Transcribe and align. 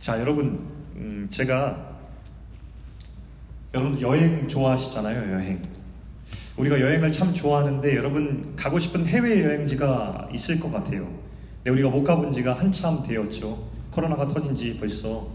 자, 0.00 0.18
여러분, 0.18 0.58
음, 0.96 1.26
제가 1.28 1.98
여러분 3.74 4.00
여행 4.00 4.48
좋아하시잖아요, 4.48 5.34
여행. 5.34 5.60
우리가 6.56 6.80
여행을 6.80 7.12
참 7.12 7.34
좋아하는데 7.34 7.94
여러분 7.96 8.54
가고 8.56 8.78
싶은 8.78 9.04
해외 9.06 9.44
여행지가 9.44 10.30
있을 10.32 10.58
것 10.58 10.72
같아요. 10.72 11.06
근데 11.56 11.70
우리가 11.70 11.90
못 11.90 12.02
가본 12.02 12.32
지가 12.32 12.54
한참 12.54 13.02
되었죠. 13.06 13.68
코로나가 13.90 14.26
터진 14.26 14.54
지 14.54 14.78
벌써 14.78 15.28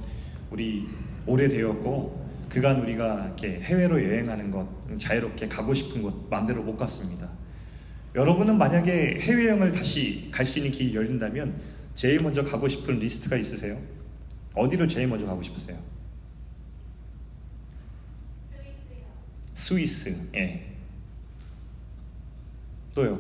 우리 0.50 0.88
오래되었고 1.28 2.26
그간 2.50 2.82
우리가 2.82 3.26
이렇게 3.26 3.60
해외로 3.62 4.04
여행하는 4.04 4.50
것 4.50 4.68
자유롭게 4.98 5.48
가고 5.48 5.76
싶은 5.76 6.02
곳 6.02 6.28
마음대로 6.30 6.64
못 6.64 6.76
갔습니다. 6.76 7.30
여러분은 8.16 8.58
만약에 8.58 9.20
해외여행을 9.22 9.74
다시 9.74 10.30
갈 10.32 10.44
수 10.44 10.58
있는 10.58 10.72
길이 10.72 10.96
열린다면 10.96 11.54
제일 11.94 12.18
먼저 12.24 12.44
가고 12.44 12.68
싶은 12.68 12.98
리스트가 13.00 13.38
있으세요? 13.38 13.78
어디를 14.56 14.88
제일 14.88 15.08
먼저 15.08 15.26
가고 15.26 15.44
싶으세요? 15.44 15.78
스위스. 19.54 20.30
예. 20.36 20.76
또요. 22.94 23.20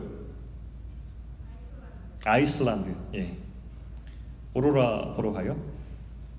아이슬란드. 2.24 2.96
예. 3.16 3.38
오로라 4.54 5.16
보러 5.16 5.32
가요? 5.32 5.62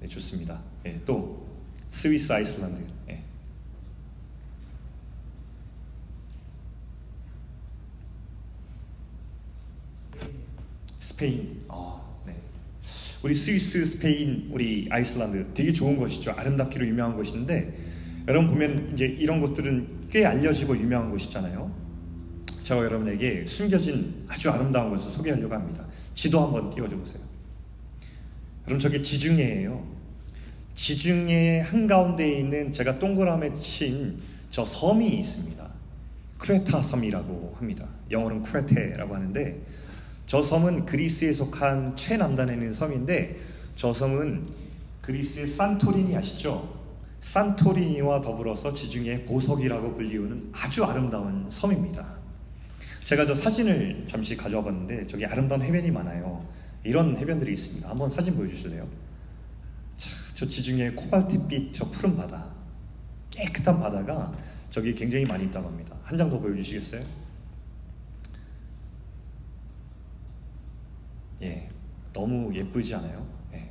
네, 0.01 0.07
좋습니다. 0.07 0.61
예, 0.87 1.01
또 1.05 1.47
스위스 1.91 2.33
아이슬란드. 2.33 2.83
예. 3.11 3.23
스페인. 11.01 11.65
아, 11.69 11.96
네. 11.96 11.96
우리 13.27 13.35
스위스, 13.35 13.85
스페인, 13.85 14.49
우리 14.53 14.87
아이슬란드 14.89 15.47
되게 15.53 15.73
좋은 15.73 15.97
곳이죠. 15.97 16.31
아름답기로 16.31 16.87
유명한 16.87 17.17
곳인데 17.17 17.77
여러분 18.29 18.51
보면 18.51 18.93
이제 18.95 19.05
이런 19.05 19.41
곳들은 19.41 20.09
꽤 20.13 20.25
알려지고 20.25 20.77
유명한 20.77 21.11
곳이잖아요. 21.11 21.75
제가 22.63 22.85
여러분에게 22.85 23.45
숨겨진 23.49 24.15
아주 24.29 24.49
아름다운 24.49 24.91
곳을 24.91 25.11
소개하려고 25.11 25.53
합니다. 25.53 25.85
지도 26.15 26.41
한번 26.41 26.73
띄워줘 26.73 26.97
보세요. 26.97 27.21
여러분 28.69 28.79
저게 28.79 29.03
지중해예요. 29.03 29.85
지중해 30.77 31.65
한가운데에 31.67 32.39
있는 32.39 32.71
제가 32.71 33.01
동그라미 33.01 33.57
친 33.57 34.21
저 34.53 34.65
섬이 34.65 35.19
있습니다. 35.19 35.69
크레타 36.39 36.81
섬이라고 36.81 37.57
합니다. 37.59 37.89
영어로는 38.09 38.45
크레테라고 38.45 39.17
하는데 39.17 39.61
저 40.27 40.43
섬은 40.43 40.87
그리스에 40.87 41.33
속한 41.33 41.95
최남단에 41.97 42.55
있는 42.55 42.73
섬인데 42.73 43.39
저 43.77 43.95
섬은 43.95 44.47
그리스의 45.03 45.47
산토리니 45.47 46.17
아시죠? 46.17 46.75
산토리니와 47.21 48.21
더불어서 48.21 48.73
지중해 48.73 49.25
보석이라고 49.27 49.95
불리우는 49.95 50.51
아주 50.53 50.85
아름다운 50.85 51.47
섬입니다. 51.51 52.05
제가 53.01 53.25
저 53.25 53.35
사진을 53.35 54.05
잠시 54.09 54.37
가져와 54.37 54.65
봤는데 54.65 55.07
저기 55.07 55.25
아름다운 55.25 55.63
해변이 55.63 55.91
많아요. 55.93 56.45
이런 56.83 57.17
해변들이 57.17 57.53
있습니다. 57.53 57.89
한번 57.89 58.11
사진 58.11 58.35
보여주실래요? 58.37 58.87
자, 59.97 60.11
저 60.35 60.47
지중해 60.47 60.91
코발트빛 60.93 61.73
저 61.73 61.89
푸른 61.91 62.17
바다 62.17 62.47
깨끗한 63.31 63.79
바다가 63.81 64.33
저기 64.71 64.95
굉장히 64.95 65.25
많이 65.25 65.45
있다고 65.45 65.69
합니다. 65.69 65.95
한 66.05 66.17
장 66.19 66.29
더 66.31 66.39
보여주시겠어요? 66.39 67.03
예, 71.43 71.69
너무 72.13 72.55
예쁘지 72.55 72.95
않아요? 72.95 73.27
예, 73.53 73.69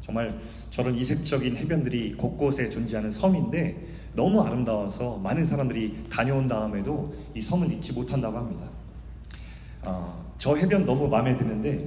정말 0.00 0.38
저런 0.70 0.94
이색적인 0.96 1.56
해변들이 1.56 2.14
곳곳에 2.14 2.70
존재하는 2.70 3.12
섬인데 3.12 3.96
너무 4.14 4.40
아름다워서 4.40 5.18
많은 5.18 5.44
사람들이 5.44 6.06
다녀온 6.10 6.48
다음에도 6.48 7.14
이 7.34 7.40
섬을 7.40 7.70
잊지 7.72 7.92
못한다고 7.92 8.38
합니다. 8.38 8.66
어, 9.82 10.34
저 10.38 10.56
해변 10.56 10.86
너무 10.86 11.08
마음에 11.08 11.36
드는데 11.36 11.86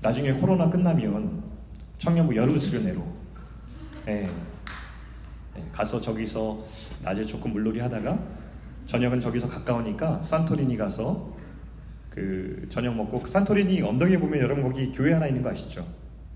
나중에 0.00 0.32
코로나 0.32 0.68
끝나면 0.68 1.42
청년부 1.98 2.34
여름 2.34 2.58
수련회로 2.58 3.06
예, 4.08 4.24
예, 5.56 5.64
가서 5.70 6.00
저기서 6.00 6.64
낮에 7.04 7.24
조금 7.24 7.52
물놀이 7.52 7.78
하다가 7.78 8.18
저녁은 8.86 9.20
저기서 9.20 9.48
가까우니까 9.48 10.22
산토리니 10.22 10.76
가서 10.76 11.31
그 12.12 12.66
저녁 12.68 12.94
먹고 12.94 13.20
그 13.20 13.30
산토리니 13.30 13.80
언덕에 13.80 14.18
보면 14.18 14.38
여러분 14.38 14.64
거기 14.64 14.92
교회 14.92 15.14
하나 15.14 15.26
있는 15.26 15.42
거 15.42 15.48
아시죠? 15.48 15.86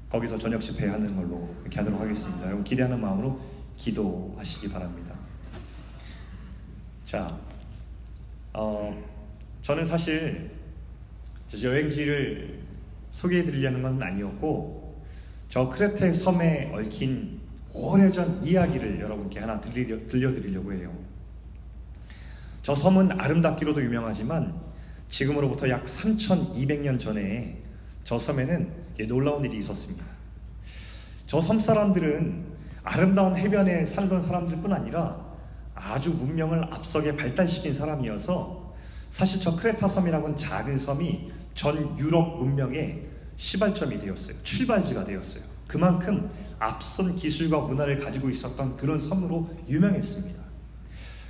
거기서 0.09 0.39
저녁 0.39 0.63
집회하는 0.63 1.15
걸로 1.15 1.55
이렇게 1.61 1.79
하도록 1.81 2.01
하겠습니다. 2.01 2.47
여러분 2.47 2.65
기대하는 2.65 2.99
마음으로 2.99 3.39
기도하시기 3.77 4.73
바랍니다. 4.73 5.15
자, 7.05 7.39
어, 8.55 9.05
저는 9.61 9.85
사실 9.85 10.51
여행지를 11.63 12.59
소개해 13.11 13.43
드리려는 13.43 13.83
것은 13.83 14.03
아니었고 14.03 15.05
저 15.51 15.69
크레테 15.69 16.13
섬에 16.15 16.73
얽힌 16.73 17.39
오래전 17.75 18.43
이야기를 18.43 18.99
여러분께 18.99 19.41
하나 19.41 19.61
들려, 19.61 20.07
들려드리려고 20.07 20.73
해요. 20.73 20.91
저 22.63 22.75
섬은 22.75 23.21
아름답기로도 23.21 23.83
유명하지만 23.83 24.66
지금으로부터 25.09 25.69
약 25.69 25.85
3,200년 25.85 26.99
전에 26.99 27.59
저 28.05 28.19
섬에는 28.19 28.71
놀라운 29.09 29.45
일이 29.45 29.59
있었습니다. 29.59 30.05
저 31.27 31.41
섬 31.41 31.61
사람들은 31.61 32.45
아름다운 32.85 33.37
해변에 33.37 33.85
살던 33.87 34.23
사람들뿐 34.23 34.73
아니라 34.73 35.21
아주 35.75 36.11
문명을 36.11 36.65
앞서게 36.73 37.17
발달시킨 37.17 37.75
사람이어서 37.75 38.75
사실 39.11 39.41
저 39.41 39.57
크레타 39.57 39.89
섬이라고는 39.89 40.37
작은 40.37 40.79
섬이 40.79 41.31
전 41.55 41.99
유럽 41.99 42.39
문명의 42.39 43.03
시발점이 43.37 43.99
되었어요. 44.01 44.37
출발지가 44.43 45.05
되었어요. 45.05 45.43
그만큼 45.67 46.31
앞선 46.59 47.17
기술과 47.17 47.61
문화를 47.63 47.99
가지고 47.99 48.31
있었던 48.31 48.77
그런 48.77 49.01
섬으로 49.01 49.51
유명했습니다. 49.69 50.47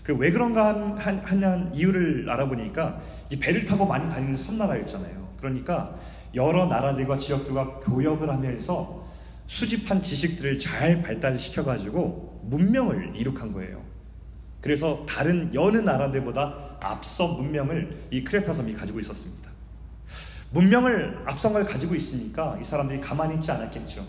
그 0.05 0.13
왜 0.13 0.31
그런가 0.31 0.69
한, 0.99 1.19
한, 1.19 1.75
이유를 1.75 2.31
알아보니까 2.31 3.01
이 3.31 3.39
배를 3.39 3.65
타고 3.65 3.87
많이 3.87 4.09
다니는 4.09 4.37
섬나라였잖아요. 4.37 5.29
그러니까 5.39 5.97
여러 6.35 6.67
나라들과 6.67 7.19
지역들과 7.19 7.81
교역을 7.81 8.29
하면서 8.29 9.07
수집한 9.47 10.03
지식들을 10.03 10.59
잘 10.59 11.03
발달시켜가지고 11.03 12.43
문명을 12.45 13.17
이룩한 13.17 13.53
거예요. 13.53 13.83
그래서 14.61 15.05
다른 15.09 15.55
여느 15.55 15.79
나라들보다 15.79 16.79
앞서 16.81 17.29
문명을 17.29 18.09
이 18.11 18.25
크레타 18.25 18.53
섬이 18.53 18.75
가지고 18.75 19.01
있었습니다. 19.01 19.51
문명을 20.51 21.23
앞선 21.27 21.53
걸 21.53 21.65
가지고 21.65 21.95
있으니까 21.95 22.59
이 22.61 22.65
사람들이 22.65 23.01
가만히 23.01 23.37
있지 23.37 23.51
않았겠죠. 23.51 24.05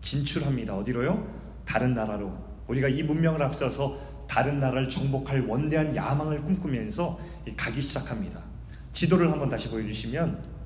진출합니다. 0.00 0.76
어디로요? 0.76 1.26
다른 1.64 1.94
나라로. 1.94 2.32
우리가 2.68 2.88
이 2.88 3.02
문명을 3.02 3.42
앞서서 3.42 3.98
다른 4.28 4.58
나라를 4.58 4.88
정복할 4.88 5.46
원대한 5.46 5.94
야망을 5.94 6.42
꿈꾸면서 6.42 7.18
가기 7.56 7.82
시작합니다. 7.82 8.40
지도를 8.92 9.30
한번 9.30 9.48
다시 9.48 9.68
보여주시면 9.68 10.56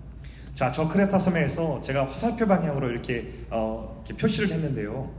자, 0.54 0.70
저 0.72 0.88
크레타 0.88 1.18
섬에서 1.18 1.80
제가 1.80 2.06
화살표 2.06 2.46
방향으로 2.46 2.90
이렇게, 2.90 3.46
어, 3.50 4.02
이렇게 4.06 4.20
표시를 4.20 4.50
했는데요. 4.50 5.10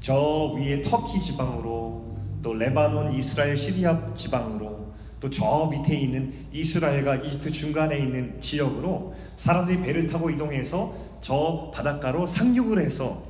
저 0.00 0.54
위에 0.56 0.82
터키 0.82 1.20
지방으로 1.20 2.16
또 2.42 2.54
레바논, 2.54 3.12
이스라엘, 3.14 3.56
시리아 3.56 4.14
지방으로 4.14 4.88
또 5.20 5.30
저 5.30 5.68
밑에 5.70 5.96
있는 5.96 6.32
이스라엘과 6.52 7.16
이집트 7.16 7.50
중간에 7.50 7.98
있는 7.98 8.40
지역으로 8.40 9.14
사람들이 9.36 9.82
배를 9.82 10.06
타고 10.06 10.30
이동해서 10.30 10.94
저 11.20 11.72
바닷가로 11.74 12.26
상륙을 12.26 12.80
해서 12.80 13.26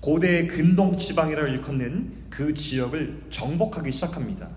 고대 0.00 0.46
근동 0.46 0.96
지방이라고 0.96 1.48
일컫는 1.48 2.12
그 2.30 2.54
지역을 2.54 3.24
정복하기 3.28 3.92
시작합니다. 3.92 4.48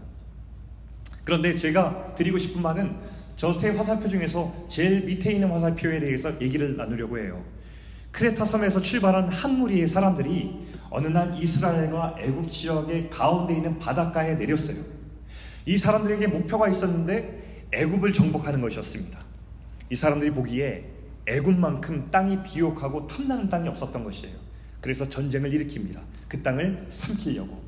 그런데 1.24 1.56
제가 1.56 2.16
드리고 2.16 2.38
싶은 2.38 2.62
말은 2.62 2.96
저 3.36 3.52
세 3.54 3.70
화살표 3.70 4.08
중에서 4.08 4.54
제일 4.68 5.06
밑에 5.06 5.34
있는 5.34 5.50
화살표에 5.50 6.00
대해서 6.00 6.40
얘기를 6.40 6.78
나누려고 6.78 7.18
해요. 7.18 7.44
크레타 8.12 8.46
섬에서 8.46 8.80
출발한 8.80 9.30
한 9.30 9.58
무리의 9.58 9.88
사람들이 9.88 10.68
어느 10.92 11.08
날 11.08 11.42
이스라엘과 11.42 12.18
애국 12.20 12.52
지역의 12.52 13.10
가운데 13.10 13.56
있는 13.56 13.80
바닷가에 13.80 14.36
내렸어요. 14.36 14.78
이 15.66 15.78
사람들에게 15.78 16.28
목표가 16.28 16.70
있었는데 16.70 17.68
애굽을 17.72 18.14
정복하는 18.14 18.62
것이었습니다. 18.62 19.18
이 19.90 19.96
사람들이 19.96 20.30
보기에 20.32 20.86
애굽만큼 21.26 22.10
땅이 22.12 22.44
비옥하고 22.44 23.08
탐나는 23.08 23.50
땅이 23.50 23.68
없었던 23.70 24.04
것이에요. 24.04 24.36
그래서 24.80 25.10
전쟁을 25.10 25.50
일으킵니다. 25.52 26.00
그 26.28 26.44
땅을 26.44 26.86
삼키려고. 26.90 27.63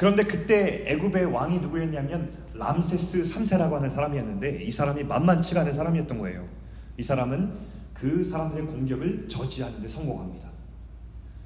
그런데 0.00 0.22
그때 0.22 0.82
애굽의 0.86 1.26
왕이 1.26 1.58
누구였냐면 1.58 2.32
람세스 2.54 3.22
3세라고 3.22 3.72
하는 3.72 3.90
사람이었는데 3.90 4.62
이 4.62 4.70
사람이 4.70 5.04
만만치가 5.04 5.60
않은 5.60 5.74
사람이었던 5.74 6.16
거예요. 6.16 6.48
이 6.96 7.02
사람은 7.02 7.52
그 7.92 8.24
사람들의 8.24 8.64
공격을 8.64 9.28
저지하는 9.28 9.82
데 9.82 9.88
성공합니다. 9.88 10.48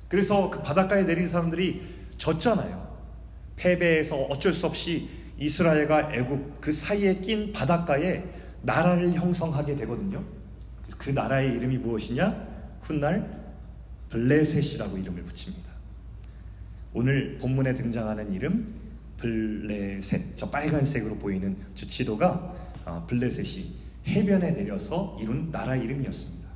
그래서 0.06 0.50
그 0.50 0.62
바닷가에 0.62 1.02
내린 1.04 1.26
사람들이 1.26 1.82
졌잖아요. 2.16 2.94
패배해서 3.56 4.14
어쩔 4.26 4.52
수 4.52 4.66
없이 4.66 5.08
이스라엘과 5.36 6.14
애굽 6.14 6.60
그 6.60 6.70
사이에 6.70 7.16
낀 7.16 7.52
바닷가에 7.52 8.22
나라를 8.62 9.14
형성하게 9.14 9.74
되거든요. 9.74 10.22
그 10.96 11.10
나라의 11.10 11.54
이름이 11.54 11.78
무엇이냐? 11.78 12.46
훗날 12.82 13.52
블레셋이라고 14.10 14.96
이름을 14.96 15.24
붙입니다. 15.24 15.63
오늘 16.94 17.36
본문에 17.40 17.74
등장하는 17.74 18.32
이름 18.32 18.72
블레셋, 19.18 20.36
저 20.36 20.48
빨간색으로 20.48 21.16
보이는 21.16 21.56
저 21.74 21.86
지도가 21.86 22.54
어, 22.84 23.04
블레셋이 23.08 23.74
해변에 24.06 24.52
내려서 24.52 25.18
이룬 25.20 25.50
나라 25.50 25.74
이름이었습니다. 25.74 26.48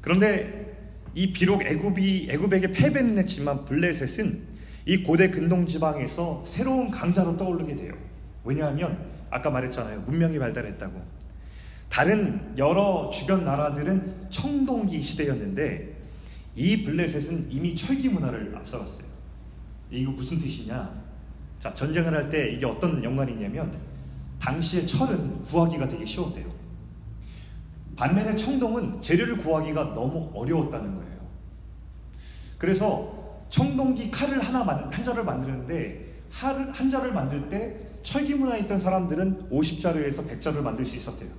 그런데 0.00 0.76
이 1.14 1.32
비록 1.32 1.62
애굽이 1.62 2.28
애굽에게 2.30 2.72
패배는 2.72 3.18
했지만 3.18 3.64
블레셋은 3.64 4.52
이 4.86 5.02
고대 5.02 5.30
근동 5.30 5.66
지방에서 5.66 6.44
새로운 6.46 6.90
강자로 6.90 7.36
떠오르게 7.36 7.74
돼요. 7.76 7.94
왜냐하면 8.44 9.06
아까 9.30 9.50
말했잖아요. 9.50 10.02
문명이 10.02 10.38
발달했다고. 10.38 11.02
다른 11.88 12.54
여러 12.56 13.10
주변 13.12 13.44
나라들은 13.44 14.28
청동기 14.30 15.00
시대였는데 15.00 15.91
이 16.54 16.84
블레셋은 16.84 17.50
이미 17.50 17.74
철기 17.74 18.08
문화를 18.08 18.54
앞서갔어요. 18.56 19.06
이거 19.90 20.10
무슨 20.10 20.38
뜻이냐? 20.38 21.02
자, 21.58 21.72
전쟁을 21.74 22.14
할 22.14 22.30
때 22.30 22.50
이게 22.52 22.66
어떤 22.66 23.02
연관이냐면 23.02 23.72
당시에 24.38 24.84
철은 24.84 25.42
구하기가 25.42 25.86
되게 25.88 26.04
쉬웠대요. 26.04 26.50
반면에 27.96 28.34
청동은 28.34 29.00
재료를 29.00 29.36
구하기가 29.38 29.94
너무 29.94 30.30
어려웠다는 30.34 30.94
거예요. 30.96 31.12
그래서 32.58 33.44
청동기 33.50 34.10
칼을 34.10 34.40
하나 34.40 34.60
한 34.60 35.04
자를 35.04 35.24
만드는데 35.24 36.22
한 36.30 36.90
자를 36.90 37.12
만들 37.12 37.48
때 37.50 37.76
철기 38.02 38.34
문화에 38.34 38.60
있던 38.60 38.80
사람들은 38.80 39.50
50자루에서 39.50 40.26
100자루를 40.28 40.62
만들 40.62 40.84
수 40.84 40.96
있었대요. 40.96 41.30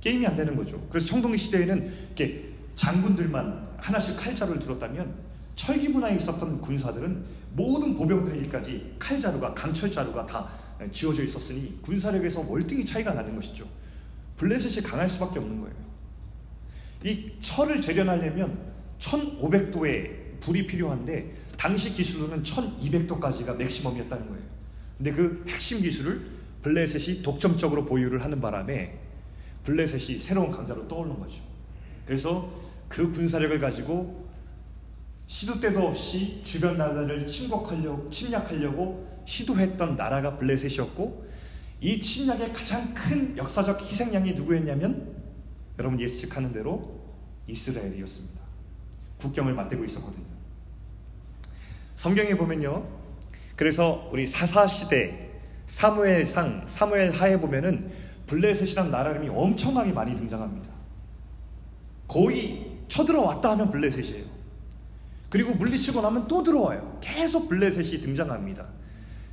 게임이 0.00 0.26
안 0.26 0.36
되는 0.36 0.54
거죠. 0.54 0.80
그래서 0.90 1.08
청동기 1.08 1.38
시대에는 1.38 1.92
이렇게 2.06 2.45
장군들만 2.76 3.76
하나씩 3.78 4.18
칼자루를 4.18 4.60
들었다면 4.60 5.14
철기 5.56 5.88
문화에 5.88 6.16
있었던 6.16 6.60
군사들은 6.60 7.24
모든 7.54 7.96
보병들에게까지 7.96 8.96
칼자루가 8.98 9.54
강철자루가 9.54 10.26
다 10.26 10.48
지어져 10.92 11.24
있었으니 11.24 11.80
군사력에서 11.82 12.42
월등히 12.42 12.84
차이가 12.84 13.14
나는 13.14 13.34
것이죠. 13.34 13.66
블레셋이 14.36 14.86
강할 14.86 15.08
수밖에 15.08 15.38
없는 15.38 15.62
거예요. 15.62 15.74
이 17.04 17.32
철을 17.40 17.80
재련하려면 17.80 18.58
1500도의 18.98 20.40
불이 20.40 20.66
필요한데 20.66 21.34
당시 21.56 21.94
기술로는 21.94 22.42
1200도까지가 22.42 23.56
맥시멈이었다는 23.56 24.28
거예요. 24.28 24.42
근데 24.98 25.12
그 25.12 25.44
핵심 25.48 25.80
기술을 25.80 26.36
블레셋이 26.62 27.22
독점적으로 27.22 27.86
보유를 27.86 28.22
하는 28.22 28.40
바람에 28.40 28.98
블레셋이 29.64 30.18
새로운 30.18 30.50
강자로 30.50 30.86
떠오른 30.88 31.18
거죠. 31.18 31.36
그래서 32.04 32.65
그 32.88 33.10
군사력을 33.10 33.58
가지고 33.58 34.26
시도 35.26 35.60
때도 35.60 35.88
없이 35.88 36.40
주변 36.44 36.78
나라를 36.78 37.26
침공하려고 37.26 38.08
침략하려고 38.10 39.22
시도했던 39.26 39.96
나라가 39.96 40.38
블레셋이었고 40.38 41.26
이 41.80 41.98
침략의 41.98 42.52
가장 42.52 42.94
큰 42.94 43.36
역사적 43.36 43.82
희생양이 43.82 44.32
누구였냐면 44.32 45.14
여러분 45.78 46.00
예측하는 46.00 46.52
대로 46.52 47.00
이스라엘이었습니다. 47.48 48.40
국경을 49.18 49.52
맞대고 49.54 49.84
있었거든요. 49.84 50.24
성경에 51.96 52.34
보면요. 52.34 52.86
그래서 53.56 54.08
우리 54.12 54.26
사사 54.26 54.66
시대 54.66 55.30
사무엘상 55.66 56.66
사무엘 56.66 57.10
하에 57.12 57.38
보면은 57.40 57.90
블레셋이란 58.26 58.90
나라 58.90 59.10
이름이 59.10 59.28
엄청나게 59.28 59.92
많이 59.92 60.14
등장합니다. 60.14 60.70
거의 62.06 62.75
쳐들어왔다 62.88 63.50
하면 63.52 63.70
블레셋이에요. 63.70 64.24
그리고 65.28 65.54
물리치고 65.54 66.00
나면 66.00 66.28
또 66.28 66.42
들어와요. 66.42 66.98
계속 67.00 67.48
블레셋이 67.48 68.02
등장합니다. 68.02 68.66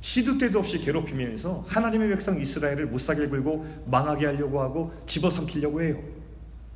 시도 0.00 0.36
때도 0.36 0.58
없이 0.58 0.78
괴롭히면서 0.78 1.64
하나님의 1.66 2.10
백성 2.10 2.38
이스라엘을 2.38 2.86
못사게 2.86 3.28
굴고 3.28 3.84
망하게 3.86 4.26
하려고 4.26 4.60
하고 4.60 4.92
집어삼키려고 5.06 5.82
해요. 5.82 6.02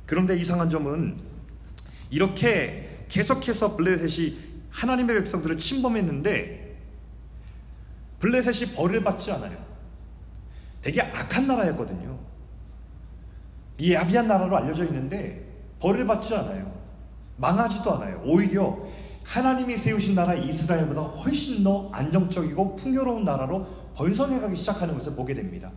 그런데 0.05 0.35
이상한 0.35 0.69
점은 0.69 1.17
이렇게 2.09 3.05
계속해서 3.07 3.75
블레셋이 3.75 4.37
하나님의 4.71 5.17
백성들을 5.17 5.57
침범했는데 5.57 6.75
블레셋이 8.19 8.73
벌을 8.75 9.03
받지 9.03 9.31
않아요. 9.31 9.57
되게 10.81 11.01
악한 11.01 11.45
나라였거든요. 11.45 12.17
이 13.77 13.93
야비한 13.93 14.27
나라로 14.27 14.57
알려져 14.57 14.85
있는데 14.85 15.48
벌을 15.79 16.05
받지 16.05 16.35
않아요. 16.35 16.71
망하지도 17.37 17.91
않아요. 17.95 18.21
오히려 18.25 18.77
하나님이 19.23 19.77
세우신 19.77 20.15
나라 20.15 20.33
이스라엘보다 20.33 21.01
훨씬 21.01 21.63
더 21.63 21.89
안정적이고 21.91 22.75
풍요로운 22.75 23.23
나라로 23.23 23.65
번성해가기 23.95 24.55
시작하는 24.55 24.95
것을 24.95 25.15
보게 25.15 25.33
됩니다. 25.33 25.71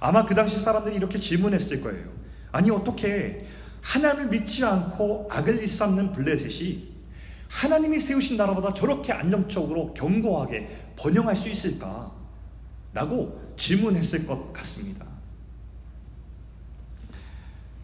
아마 0.00 0.24
그 0.24 0.34
당시 0.34 0.58
사람들이 0.58 0.96
이렇게 0.96 1.18
질문했을 1.18 1.82
거예요. 1.82 2.08
아니 2.52 2.70
어떻게 2.70 3.46
하나님을 3.82 4.28
믿지 4.28 4.64
않고 4.64 5.28
악을 5.30 5.60
일삼는 5.60 6.12
블레셋이 6.12 6.96
하나님이 7.48 8.00
세우신 8.00 8.36
나라보다 8.36 8.74
저렇게 8.74 9.12
안정적으로 9.12 9.94
견고하게 9.94 10.94
번영할 10.96 11.36
수 11.36 11.48
있을까? 11.48 12.12
라고 12.92 13.40
질문했을 13.56 14.26
것 14.26 14.52
같습니다. 14.52 15.06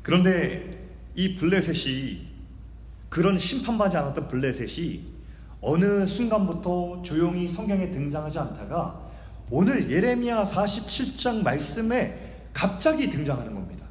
그런데 0.02 0.81
이 1.14 1.36
블레셋이 1.36 2.26
그런 3.08 3.38
심판받지 3.38 3.96
않았던 3.96 4.28
블레셋이 4.28 5.00
어느 5.60 6.06
순간부터 6.06 7.02
조용히 7.02 7.46
성경에 7.46 7.90
등장하지 7.90 8.38
않다가 8.38 9.00
오늘 9.50 9.90
예레미야 9.90 10.44
47장 10.44 11.42
말씀에 11.42 12.46
갑자기 12.52 13.10
등장하는 13.10 13.54
겁니다. 13.54 13.86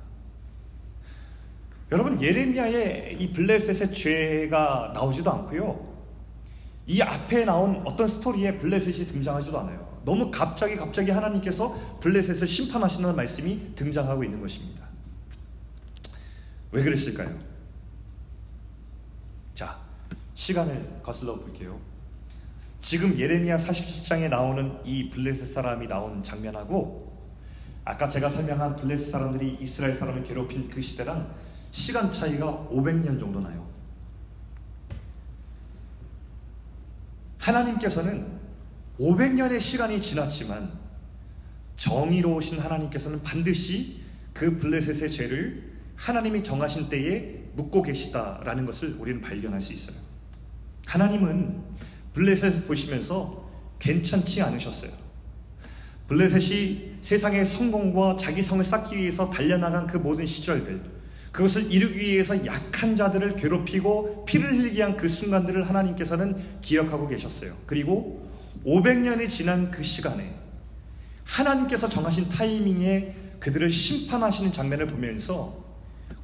여러분 1.91 2.21
예레미야의 2.21 3.17
이 3.19 3.31
블레셋의 3.31 3.93
죄가 3.93 4.91
나오지도 4.93 5.31
않고요. 5.31 5.91
이 6.87 7.01
앞에 7.01 7.45
나온 7.45 7.81
어떤 7.85 8.07
스토리에 8.07 8.57
블레셋이 8.57 9.07
등장하지도 9.07 9.59
않아요. 9.59 10.01
너무 10.03 10.31
갑자기 10.31 10.75
갑자기 10.75 11.11
하나님께서 11.11 11.99
블레셋을 11.99 12.47
심판하시는 12.47 13.15
말씀이 13.15 13.75
등장하고 13.75 14.23
있는 14.23 14.41
것입니다. 14.41 14.80
왜 16.71 16.83
그랬을까요? 16.83 17.37
자, 19.53 19.79
시간을 20.35 21.01
거슬러 21.03 21.35
볼게요. 21.35 21.79
지금 22.79 23.17
예레미야 23.17 23.57
47장에 23.57 24.29
나오는 24.29 24.77
이 24.85 25.09
블레셋 25.09 25.47
사람이 25.47 25.87
나온 25.87 26.23
장면하고 26.23 27.11
아까 27.85 28.07
제가 28.07 28.29
설명한 28.29 28.77
블레셋 28.77 29.11
사람들이 29.11 29.57
이스라엘 29.61 29.93
사람을 29.93 30.23
괴롭힌 30.23 30.69
그 30.69 30.81
시대랑 30.81 31.33
시간 31.71 32.11
차이가 32.11 32.67
500년 32.71 33.19
정도 33.19 33.39
나요. 33.39 33.69
하나님께서는 37.37 38.39
500년의 38.99 39.59
시간이 39.59 39.99
지났지만 40.01 40.71
정의로우신 41.75 42.59
하나님께서는 42.59 43.23
반드시 43.23 44.01
그 44.33 44.59
블레셋의 44.59 45.11
죄를 45.11 45.70
하나님이 46.01 46.43
정하신 46.43 46.89
때에 46.89 47.41
묻고 47.55 47.83
계시다라는 47.83 48.65
것을 48.65 48.95
우리는 48.97 49.21
발견할 49.21 49.61
수 49.61 49.71
있어요. 49.73 49.97
하나님은 50.87 51.61
블레셋을 52.13 52.63
보시면서 52.63 53.47
괜찮지 53.77 54.41
않으셨어요. 54.41 54.91
블레셋이 56.07 56.95
세상의 57.01 57.45
성공과 57.45 58.15
자기 58.15 58.41
성을 58.41 58.65
쌓기 58.65 58.97
위해서 58.97 59.29
달려나간 59.29 59.85
그 59.85 59.97
모든 59.97 60.25
시절들, 60.25 60.81
그것을 61.31 61.71
이루기 61.71 61.99
위해서 61.99 62.45
약한 62.47 62.95
자들을 62.95 63.35
괴롭히고 63.35 64.25
피를 64.25 64.57
흘리게 64.57 64.81
한 64.81 64.97
그 64.97 65.07
순간들을 65.07 65.69
하나님께서는 65.69 66.61
기억하고 66.61 67.07
계셨어요. 67.07 67.55
그리고 67.67 68.27
500년이 68.65 69.29
지난 69.29 69.69
그 69.69 69.83
시간에 69.83 70.33
하나님께서 71.23 71.87
정하신 71.87 72.29
타이밍에 72.29 73.15
그들을 73.39 73.69
심판하시는 73.69 74.51
장면을 74.51 74.87
보면서 74.87 75.70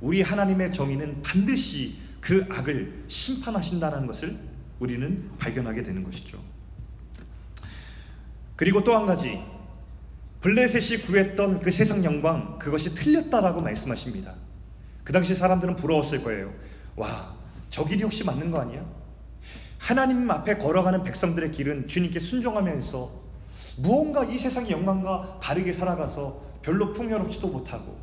우리 0.02 0.22
하나님의 0.22 0.72
정의는 0.72 1.22
반드시 1.22 1.98
그 2.22 2.46
악을 2.50 3.06
심판하신다는 3.08 4.08
것을 4.08 4.38
우리는 4.80 5.30
발견하게 5.38 5.84
되는 5.84 6.04
것이죠. 6.04 6.40
그리고 8.56 8.84
또 8.84 8.96
한 8.96 9.06
가지 9.06 9.40
블레셋이 10.42 11.02
구했던 11.04 11.62
그 11.62 11.72
세상 11.72 12.04
영광 12.04 12.58
그것이 12.60 12.96
틀렸다라고 12.96 13.62
말씀하십니다. 13.62 14.36
그 15.04 15.14
당시 15.14 15.34
사람들은 15.34 15.76
부러웠을 15.76 16.24
거예요. 16.24 16.54
와 16.96 17.38
저 17.70 17.86
길이 17.86 18.02
혹시 18.04 18.24
맞는 18.26 18.52
거 18.52 18.62
아니야? 18.62 18.84
하나님 19.78 20.30
앞에 20.32 20.58
걸어가는 20.58 21.04
백성들의 21.04 21.52
길은 21.52 21.88
주님께 21.88 22.20
순종하면서 22.20 23.12
무언가 23.80 24.24
이 24.24 24.38
세상의 24.38 24.72
영광과 24.72 25.40
다르게 25.42 25.72
살아가서 25.74 26.42
별로 26.62 26.94
풍요롭지도 26.94 27.48
못하고 27.50 28.00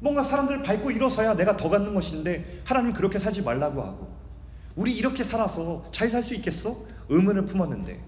뭔가 0.00 0.22
사람들을 0.22 0.62
밟고 0.62 0.90
일어서야 0.90 1.34
내가 1.36 1.56
더 1.56 1.68
갖는 1.68 1.94
것인데 1.94 2.62
하나님 2.64 2.92
그렇게 2.92 3.18
살지 3.18 3.42
말라고 3.42 3.82
하고 3.82 4.08
우리 4.76 4.94
이렇게 4.96 5.22
살아서 5.22 5.84
잘 5.90 6.08
살 6.08 6.22
수 6.22 6.34
있겠어? 6.34 6.76
의문을 7.08 7.46
품었는데 7.46 8.00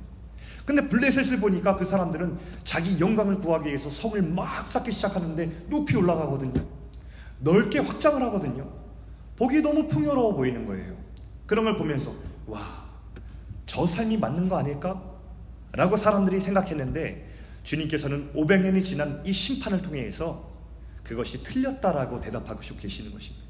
근데 0.65 0.89
블레셋을 0.89 1.41
보니까 1.41 1.75
그 1.77 1.85
사람들은 1.85 2.39
자기 2.63 2.99
영광을 3.01 3.39
구하기 3.41 3.67
위해서 3.67 3.91
성을 3.91 4.23
막 4.23 4.67
쌓기 4.69 4.93
시작하는데 4.93 5.67
높이 5.69 5.97
올라가거든요. 5.97 6.53
넓게 7.41 7.81
확장을 7.81 8.23
하거든요. 8.23 8.71
보기 9.37 9.61
너무 9.61 9.89
풍요로워 9.89 10.35
보이는 10.37 10.65
거예요. 10.65 10.95
그런 11.47 11.65
걸 11.65 11.77
보면서 11.77 12.15
와, 12.47 12.61
저 13.67 13.87
삶이 13.87 14.19
맞는 14.19 14.49
거 14.49 14.57
아닐까? 14.57 15.03
라고 15.73 15.97
사람들이 15.97 16.39
생각했는데 16.39 17.29
주님께서는 17.65 18.33
500년이 18.35 18.85
지난 18.85 19.21
이 19.25 19.33
심판을 19.33 19.83
통해서 19.83 20.52
그것이 21.05 21.43
틀렸다라고 21.43 22.21
대답하고 22.21 22.61
계시는 22.61 23.13
것입니다. 23.13 23.43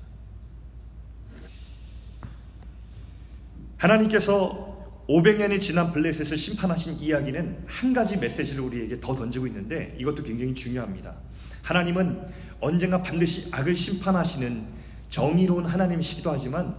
하나님께서 3.76 4.72
500년이 5.08 5.60
지난 5.60 5.92
블레셋을 5.92 6.38
심판하신 6.38 6.98
이야기는 7.00 7.64
한 7.66 7.92
가지 7.92 8.16
메시지를 8.16 8.62
우리에게 8.64 9.00
더 9.00 9.14
던지고 9.14 9.46
있는데 9.48 9.96
이것도 9.98 10.22
굉장히 10.22 10.54
중요합니다. 10.54 11.14
하나님은 11.62 12.20
언젠가 12.60 13.02
반드시 13.02 13.48
악을 13.52 13.74
심판하시는 13.74 14.66
정의로운 15.08 15.66
하나님이시기도 15.66 16.30
하지만 16.30 16.74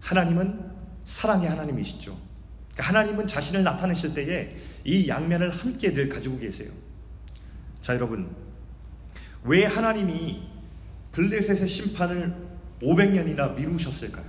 하나님은 0.00 0.60
사랑의 1.04 1.48
하나님이시죠. 1.48 2.16
그러니까 2.72 2.88
하나님은 2.88 3.26
자신을 3.26 3.64
나타내실 3.64 4.14
때에 4.14 4.56
이 4.84 5.08
양면을 5.08 5.50
함께 5.50 5.92
늘 5.92 6.08
가지고 6.08 6.38
계세요. 6.38 6.70
자, 7.82 7.94
여러분. 7.94 8.45
왜 9.46 9.64
하나님이 9.64 10.42
블레셋의 11.12 11.68
심판을 11.68 12.34
500년이나 12.82 13.54
미루셨을까요? 13.54 14.24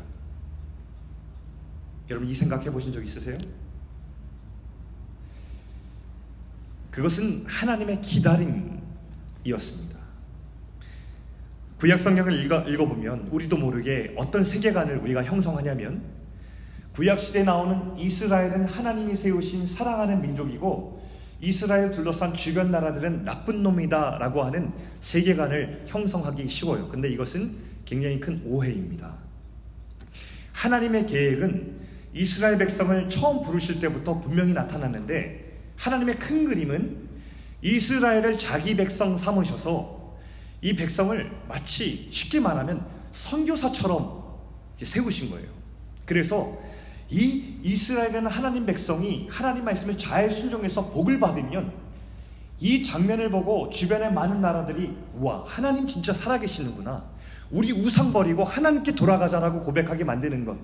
여러분 2.10 2.30
이 2.30 2.34
생각해 2.34 2.72
보신 2.72 2.94
적 2.94 3.04
있으세요? 3.04 3.38
그것은 6.92 7.46
하나님의 7.46 8.02
기다림이었습니다. 8.02 9.98
구약 11.80 12.00
성경을 12.00 12.34
읽어, 12.44 12.68
읽어보면 12.68 13.28
우리도 13.32 13.58
모르게 13.58 14.16
어떤 14.18 14.44
세계관을 14.44 14.98
우리가 14.98 15.24
형성하냐면 15.24 16.02
구약 16.94 17.20
시대에 17.20 17.44
나오는 17.44 17.96
이스라엘은 18.00 18.66
하나님이 18.66 19.16
세우신 19.16 19.68
사랑하는 19.68 20.22
민족이고 20.22 20.97
이스라엘 21.40 21.92
둘러싼 21.92 22.34
주변 22.34 22.72
나라들은 22.72 23.24
나쁜 23.24 23.62
놈이다라고 23.64 24.44
하는 24.44 24.72
세계관을 25.02 25.84
형성하기 25.86 26.48
쉬워요. 26.48 26.88
근데 26.90 27.10
이것은 27.10 27.56
굉장히 27.86 28.20
큰 28.20 28.42
오해입니다. 28.46 29.16
하나님의 30.54 31.06
계획은 31.06 31.78
이스라엘 32.14 32.58
백성을 32.58 33.10
처음 33.10 33.44
부르실 33.44 33.80
때부터 33.80 34.20
분명히 34.20 34.54
나타났는데 34.54 35.60
하나님의 35.76 36.18
큰 36.18 36.46
그림은 36.46 37.08
이스라엘을 37.62 38.38
자기 38.38 38.76
백성 38.76 39.18
삼으셔서 39.18 40.18
이 40.62 40.76
백성을 40.76 41.32
마치 41.48 42.08
쉽게 42.12 42.40
말하면 42.40 42.86
선교사처럼 43.12 44.24
세우신 44.82 45.30
거예요. 45.30 45.48
그래서 46.06 46.58
이 47.10 47.56
이스라엘이라는 47.64 48.30
하나님 48.30 48.66
백성이 48.66 49.28
하나님 49.30 49.64
말씀을 49.66 49.98
잘 49.98 50.30
순종해서 50.30 50.90
복을 50.92 51.20
받으면 51.20 51.72
이 52.60 52.84
장면을 52.84 53.30
보고 53.30 53.70
주변의 53.70 54.14
많은 54.14 54.42
나라들이 54.42 54.96
와 55.20 55.44
하나님 55.48 55.88
진짜 55.88 56.12
살아계시는구나 56.12 57.06
우리 57.50 57.72
우상 57.72 58.12
버리고 58.12 58.44
하나님께 58.44 58.94
돌아가자라고 58.94 59.62
고백하게 59.62 60.04
만드는 60.04 60.44
것 60.44 60.58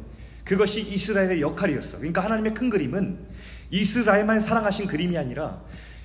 그것이 0.44 0.82
이스라엘의 0.82 1.42
역할이었어. 1.42 1.98
그러니까 1.98 2.24
하나님의 2.24 2.54
큰 2.54 2.70
그림은 2.70 3.18
이스라엘만 3.72 4.42
사랑하신 4.42 4.88
그림이 4.88 5.18
아니라 5.18 5.62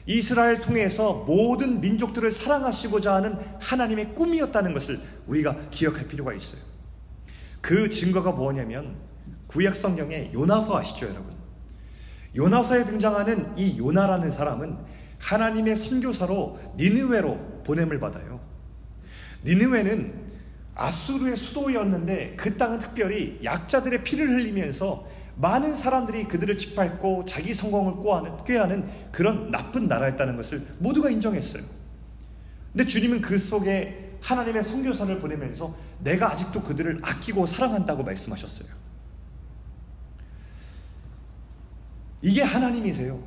이스라엘 0.06 0.60
통해서 0.60 1.24
모든 1.26 1.80
민족들을 1.80 2.32
사랑하시고자 2.32 3.14
하는 3.16 3.36
하나님의 3.60 4.14
꿈이었다는 4.14 4.72
것을 4.72 5.00
우리가 5.26 5.56
기억할 5.70 6.06
필요가 6.06 6.32
있어요. 6.32 6.62
그 7.60 7.90
증거가 7.90 8.30
뭐냐면 8.30 8.94
구약 9.48 9.74
성경의 9.74 10.30
요나서 10.32 10.78
아시죠, 10.78 11.06
여러분? 11.06 11.36
요나서에 12.36 12.84
등장하는 12.84 13.58
이 13.58 13.78
요나라는 13.78 14.30
사람은 14.30 14.76
하나님의 15.18 15.74
선교사로 15.74 16.58
니느웨로 16.76 17.62
보냄을 17.64 17.98
받아요. 17.98 18.40
니느웨는 19.44 20.28
아수르의 20.74 21.36
수도였는데 21.36 22.34
그 22.36 22.56
땅은 22.56 22.78
특별히 22.78 23.40
약자들의 23.42 24.04
피를 24.04 24.28
흘리면서 24.28 25.08
많은 25.36 25.74
사람들이 25.74 26.24
그들을 26.24 26.56
짓밟고 26.56 27.24
자기 27.24 27.54
성공을 27.54 28.44
꾀하는, 28.44 28.88
그런 29.12 29.50
나쁜 29.50 29.88
나라였다는 29.88 30.36
것을 30.36 30.66
모두가 30.78 31.10
인정했어요. 31.10 31.62
근데 32.72 32.84
주님은 32.84 33.20
그 33.20 33.38
속에 33.38 34.18
하나님의 34.20 34.62
성교사를 34.62 35.18
보내면서 35.20 35.74
내가 36.00 36.32
아직도 36.32 36.62
그들을 36.62 37.00
아끼고 37.02 37.46
사랑한다고 37.46 38.02
말씀하셨어요. 38.02 38.77
이게 42.22 42.42
하나님이세요. 42.42 43.22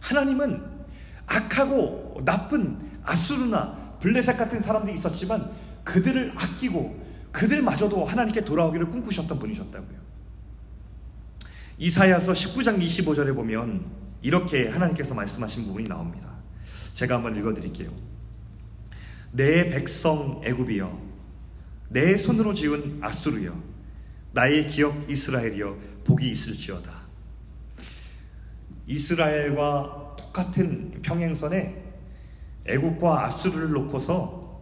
하나님은 0.00 0.62
악하고 1.26 2.22
나쁜 2.24 2.90
아수르나 3.04 3.96
블레셋 4.00 4.36
같은 4.36 4.60
사람들이 4.60 4.96
있었지만 4.96 5.50
그들을 5.84 6.32
아끼고 6.36 7.00
그들마저도 7.30 8.04
하나님께 8.04 8.44
돌아오기를 8.44 8.90
꿈꾸셨던 8.90 9.38
분이셨다고요. 9.38 10.02
이사야서 11.78 12.32
19장 12.32 12.78
25절에 12.80 13.34
보면 13.34 13.84
이렇게 14.20 14.68
하나님께서 14.68 15.14
말씀하신 15.14 15.64
부분이 15.66 15.88
나옵니다. 15.88 16.28
제가 16.94 17.16
한번 17.16 17.36
읽어 17.36 17.54
드릴게요. 17.54 17.90
내 19.32 19.70
백성 19.70 20.42
애굽이여 20.44 21.00
내 21.88 22.16
손으로 22.16 22.54
지은 22.54 22.98
아수르여 23.00 23.54
나의 24.32 24.68
기업 24.68 25.10
이스라엘이여 25.10 25.76
복이 26.04 26.30
있을지어다. 26.30 27.01
이스라엘과 28.86 30.16
똑같은 30.18 31.00
평행선에 31.02 31.82
애굽과 32.66 33.26
아수르를 33.26 33.70
놓고서 33.72 34.60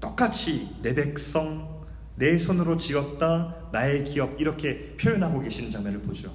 똑같이 0.00 0.76
내 0.82 0.94
백성, 0.94 1.82
내 2.16 2.36
손으로 2.36 2.76
지었다, 2.76 3.54
나의 3.72 4.04
기업, 4.04 4.40
이렇게 4.40 4.96
표현하고 4.96 5.40
계시는 5.40 5.70
장면을 5.70 6.00
보죠. 6.02 6.32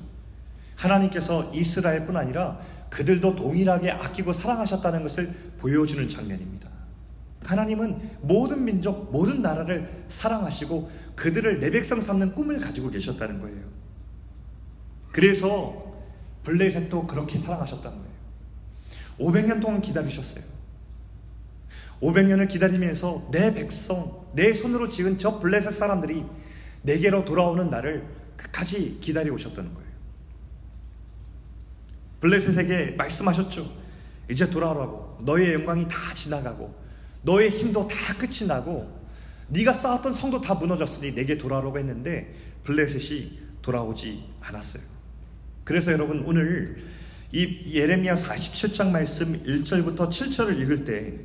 하나님께서 0.75 1.51
이스라엘뿐 1.53 2.15
아니라 2.15 2.59
그들도 2.89 3.35
동일하게 3.35 3.91
아끼고 3.91 4.33
사랑하셨다는 4.33 5.03
것을 5.03 5.33
보여주는 5.59 6.07
장면입니다. 6.07 6.69
하나님은 7.43 8.17
모든 8.21 8.63
민족, 8.63 9.11
모든 9.11 9.41
나라를 9.41 10.05
사랑하시고 10.07 10.91
그들을 11.15 11.59
내 11.59 11.69
백성 11.71 12.01
삼는 12.01 12.33
꿈을 12.33 12.59
가지고 12.59 12.89
계셨다는 12.89 13.39
거예요. 13.41 13.63
그래서 15.11 15.86
블레셋도 16.47 17.07
그렇게 17.07 17.37
사랑하셨다는 17.37 17.97
거예요. 17.97 18.11
500년 19.19 19.61
동안 19.61 19.81
기다리셨어요. 19.81 20.45
500년을 22.01 22.47
기다리면서 22.47 23.27
내 23.31 23.53
백성, 23.53 24.25
내 24.33 24.53
손으로 24.53 24.87
지은 24.87 25.17
저 25.17 25.39
블레셋 25.39 25.73
사람들이 25.73 26.23
내게로 26.83 27.25
돌아오는 27.25 27.69
날을 27.69 28.07
끝까지 28.37 28.99
기다려 29.01 29.33
오셨다는 29.33 29.73
거예요. 29.73 29.87
블레셋에게 32.21 32.91
말씀하셨죠. 32.91 33.69
이제 34.29 34.49
돌아오라고. 34.49 35.17
너의 35.23 35.53
영광이 35.53 35.89
다 35.89 36.13
지나가고 36.13 36.73
너의 37.23 37.49
힘도 37.49 37.87
다 37.87 38.13
끝이 38.13 38.47
나고 38.47 38.89
네가 39.49 39.73
쌓았던 39.73 40.13
성도 40.13 40.39
다 40.39 40.53
무너졌으니 40.53 41.13
내게 41.13 41.37
돌아오라고 41.37 41.77
했는데 41.79 42.33
블레셋이 42.63 43.39
돌아오지 43.61 44.23
않았어요. 44.39 44.96
그래서 45.67 45.91
여러분 45.91 46.23
오늘 46.25 46.81
이 47.33 47.73
예레미야 47.73 48.15
47장 48.15 48.89
말씀 48.89 49.43
1절부터 49.43 50.07
7절을 50.09 50.57
읽을 50.61 50.85
때 50.85 51.19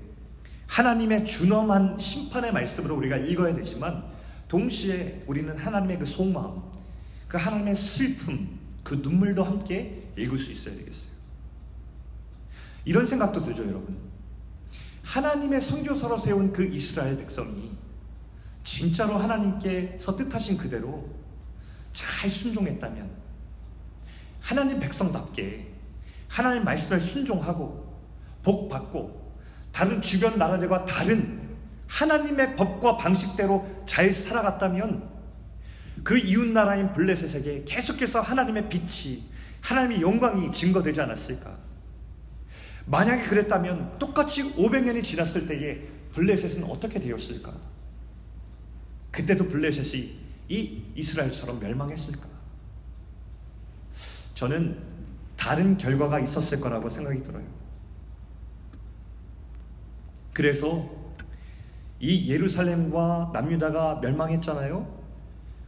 하나님의 0.66 1.24
준엄한 1.24 1.96
심판의 1.96 2.52
말씀으로 2.52 2.96
우리가 2.96 3.18
읽어야 3.18 3.54
되지만 3.54 4.02
동시에 4.48 5.22
우리는 5.28 5.56
하나님의 5.56 6.00
그 6.00 6.04
속마음, 6.04 6.60
그 7.28 7.36
하나님의 7.36 7.76
슬픔, 7.76 8.58
그 8.82 8.94
눈물도 8.96 9.44
함께 9.44 10.08
읽을 10.18 10.36
수 10.40 10.50
있어야 10.50 10.74
되겠어요. 10.74 11.12
이런 12.84 13.06
생각도 13.06 13.44
들죠, 13.44 13.62
여러분. 13.62 13.96
하나님의 15.04 15.60
선교사로 15.60 16.18
세운 16.18 16.52
그 16.52 16.64
이스라엘 16.64 17.16
백성이 17.16 17.70
진짜로 18.64 19.18
하나님께서 19.18 20.16
뜻하신 20.16 20.58
그대로 20.58 21.08
잘 21.92 22.28
순종했다면 22.28 23.21
하나님 24.42 24.80
백성답게 24.80 25.68
하나님 26.28 26.64
말씀에 26.64 27.00
순종하고 27.00 27.96
복 28.42 28.68
받고 28.68 29.22
다른 29.72 30.02
주변 30.02 30.36
나라들과 30.38 30.84
다른 30.84 31.40
하나님의 31.86 32.56
법과 32.56 32.96
방식대로 32.96 33.66
잘 33.86 34.12
살아갔다면 34.12 35.10
그 36.02 36.18
이웃 36.18 36.48
나라인 36.48 36.92
블레셋에게 36.92 37.64
계속해서 37.64 38.20
하나님의 38.20 38.68
빛이 38.68 39.24
하나님의 39.60 40.02
영광이 40.02 40.50
증거되지 40.50 41.00
않았을까? 41.00 41.56
만약에 42.86 43.28
그랬다면 43.28 43.98
똑같이 43.98 44.54
500년이 44.56 45.04
지났을 45.04 45.46
때에 45.46 45.86
블레셋은 46.14 46.64
어떻게 46.64 46.98
되었을까? 46.98 47.54
그때도 49.12 49.48
블레셋이 49.48 50.18
이 50.48 50.82
이스라엘처럼 50.96 51.60
멸망했을까? 51.60 52.31
저는 54.42 54.76
다른 55.36 55.78
결과가 55.78 56.18
있었을 56.18 56.60
거라고 56.60 56.90
생각이 56.90 57.22
들어요. 57.22 57.44
그래서 60.32 60.90
이 62.00 62.28
예루살렘과 62.28 63.30
남유다가 63.32 64.00
멸망했잖아요. 64.02 65.00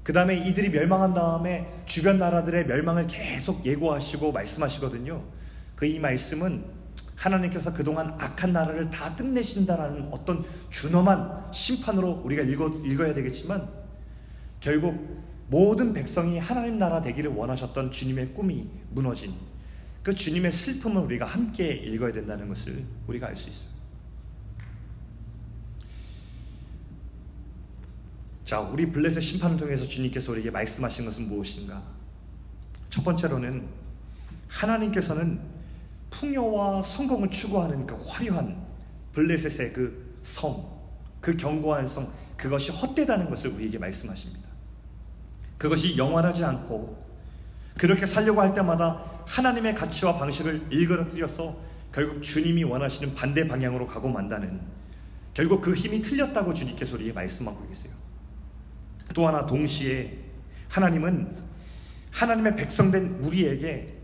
그 0.03 0.13
다음에 0.13 0.49
이들이 0.49 0.71
멸망한 0.71 1.15
다음에 1.15 1.73
주변 1.87 2.19
나라들의 2.19 2.67
멸망을 2.67 3.07
계속 3.07 3.65
예고하시고 3.65 4.33
말씀하시거든요. 4.33 5.23
그 5.77 5.87
이 5.87 6.01
말씀은 6.01 6.65
하나님께서 7.15 7.73
그동안 7.73 8.17
악한 8.19 8.53
나라를 8.53 8.91
다 8.91 9.15
끝내신다라는 9.15 10.09
어떤 10.11 10.45
준엄한 10.71 11.53
심판으로 11.53 12.23
우리가 12.25 12.43
읽어, 12.43 12.71
읽어야 12.85 13.15
되겠지만 13.15 13.69
결국 14.59 15.23
모든 15.49 15.93
백성이 15.93 16.39
하나님 16.39 16.79
나라 16.79 17.03
되기를 17.03 17.31
원하셨던 17.31 17.91
주님의 17.91 18.35
꿈이 18.35 18.69
무너진 18.91 19.35
그 20.03 20.15
주님의 20.15 20.53
슬픔을 20.53 21.03
우리가 21.03 21.25
함께 21.27 21.73
읽어야 21.73 22.13
된다는 22.13 22.49
것을 22.49 22.85
우리가 23.07 23.29
알 23.29 23.37
수 23.37 23.51
있어요. 23.51 23.75
자, 28.45 28.61
우리 28.61 28.91
블레셋 28.91 29.23
심판을 29.23 29.57
통해서 29.57 29.85
주님께서 29.85 30.33
우리에게 30.33 30.51
말씀하신 30.51 31.07
것은 31.07 31.29
무엇인가? 31.29 31.83
첫 32.91 33.03
번째로는 33.03 33.67
하나님께서는 34.49 35.41
풍요와 36.11 36.83
성공을 36.83 37.31
추구하는 37.31 37.87
그 37.87 37.95
화려한 38.07 38.63
블레셋의 39.13 39.73
그 39.73 40.19
성, 40.23 40.71
그 41.21 41.37
견고한 41.37 41.89
성, 41.89 42.13
그것이 42.37 42.71
헛되다는 42.71 43.31
것을 43.31 43.51
우리에게 43.51 43.79
말씀하십니다. 43.79 44.54
그것이 45.59 45.97
영원하지 45.97 46.45
않고 46.45 47.05
그렇게 47.79 48.07
살려고 48.07 48.41
할 48.41 48.55
때마다 48.55 49.03
하나님의 49.27 49.75
가치와 49.75 50.19
방식을 50.19 50.67
일그러뜨려서 50.71 51.57
결국 51.93 52.23
주님이 52.23 52.65
원하시는 52.65 53.15
반대 53.15 53.47
방향으로 53.47 53.87
가고 53.87 54.09
만다는 54.09 54.61
결국 55.33 55.61
그 55.61 55.75
힘이 55.75 56.03
틀렸다고 56.03 56.55
주님께서 56.55 56.95
우리에게 56.95 57.13
말씀하고 57.13 57.67
계세요. 57.69 57.93
또 59.15 59.27
하나 59.27 59.47
동시에 59.47 60.19
하나님은 60.69 61.37
하나님의 62.11 62.57
백성된 62.57 63.19
우리에게 63.21 63.95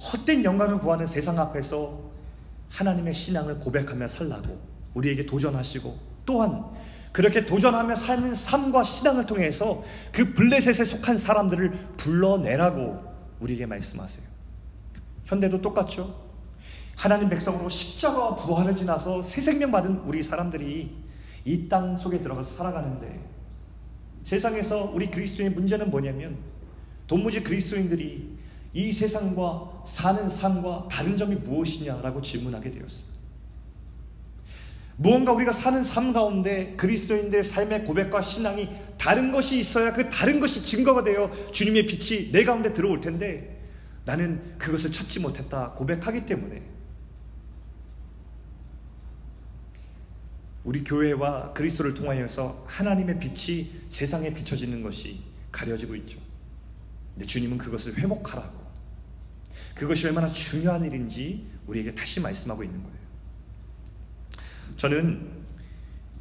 헛된 0.00 0.44
영광을 0.44 0.78
구하는 0.78 1.06
세상 1.06 1.38
앞에서 1.38 2.10
하나님의 2.70 3.12
신앙을 3.12 3.58
고백하며 3.60 4.08
살라고 4.08 4.60
우리에게 4.94 5.26
도전하시고 5.26 5.98
또한 6.24 6.64
그렇게 7.12 7.44
도전하며 7.44 7.96
사는 7.96 8.34
삶과 8.34 8.84
신앙을 8.84 9.26
통해서 9.26 9.82
그 10.12 10.32
블레셋에 10.34 10.84
속한 10.84 11.18
사람들을 11.18 11.70
불러내라고 11.96 13.02
우리에게 13.40 13.66
말씀하세요. 13.66 14.24
현대도 15.24 15.60
똑같죠. 15.60 16.30
하나님 16.96 17.28
백성으로 17.28 17.68
십자가와 17.68 18.36
부활을 18.36 18.76
지나서 18.76 19.22
새 19.22 19.40
생명 19.40 19.70
받은 19.70 20.02
우리 20.04 20.22
사람들이 20.22 20.94
이 21.44 21.68
땅 21.68 21.96
속에 21.96 22.20
들어가서 22.20 22.56
살아가는데 22.56 23.18
세상에서 24.24 24.92
우리 24.94 25.10
그리스도인의 25.10 25.54
문제는 25.54 25.90
뭐냐면 25.90 26.36
도무지 27.06 27.42
그리스도인들이 27.42 28.38
이 28.72 28.92
세상과 28.92 29.82
사는 29.86 30.28
삶과 30.28 30.88
다른 30.90 31.16
점이 31.16 31.36
무엇이냐라고 31.36 32.20
질문하게 32.22 32.70
되었습니다. 32.70 33.09
무언가 35.00 35.32
우리가 35.32 35.54
사는 35.54 35.82
삶 35.82 36.12
가운데 36.12 36.74
그리스도인들의 36.76 37.42
삶의 37.42 37.86
고백과 37.86 38.20
신앙이 38.20 38.68
다른 38.98 39.32
것이 39.32 39.58
있어야 39.58 39.94
그 39.94 40.10
다른 40.10 40.40
것이 40.40 40.62
증거가 40.62 41.02
되어 41.02 41.30
주님의 41.52 41.86
빛이 41.86 42.30
내 42.32 42.44
가운데 42.44 42.74
들어올 42.74 43.00
텐데 43.00 43.62
나는 44.04 44.58
그것을 44.58 44.92
찾지 44.92 45.20
못했다 45.20 45.70
고백하기 45.70 46.26
때문에 46.26 46.62
우리 50.64 50.84
교회와 50.84 51.54
그리스도를 51.54 51.94
통하여서 51.94 52.66
하나님의 52.68 53.20
빛이 53.20 53.70
세상에 53.88 54.34
비춰지는 54.34 54.82
것이 54.82 55.22
가려지고 55.50 55.96
있죠. 55.96 56.18
근데 57.14 57.24
주님은 57.24 57.56
그것을 57.56 57.96
회복하라고 57.96 58.60
그것이 59.74 60.08
얼마나 60.08 60.28
중요한 60.28 60.84
일인지 60.84 61.46
우리에게 61.66 61.94
다시 61.94 62.20
말씀하고 62.20 62.62
있는 62.62 62.82
거예요. 62.82 62.99
저는 64.76 65.40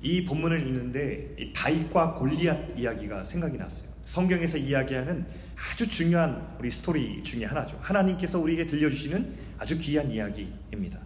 이 0.01 0.25
본문을 0.25 0.59
읽는데 0.61 1.35
이 1.39 1.53
다윗과 1.53 2.15
골리앗 2.15 2.77
이야기가 2.77 3.23
생각이 3.23 3.57
났어요. 3.57 3.89
성경에서 4.05 4.57
이야기하는 4.57 5.25
아주 5.55 5.87
중요한 5.87 6.55
우리 6.59 6.71
스토리 6.71 7.23
중에 7.23 7.45
하나죠. 7.45 7.77
하나님께서 7.81 8.39
우리에게 8.39 8.65
들려주시는 8.65 9.33
아주 9.57 9.77
귀한 9.79 10.09
이야기입니다. 10.09 10.99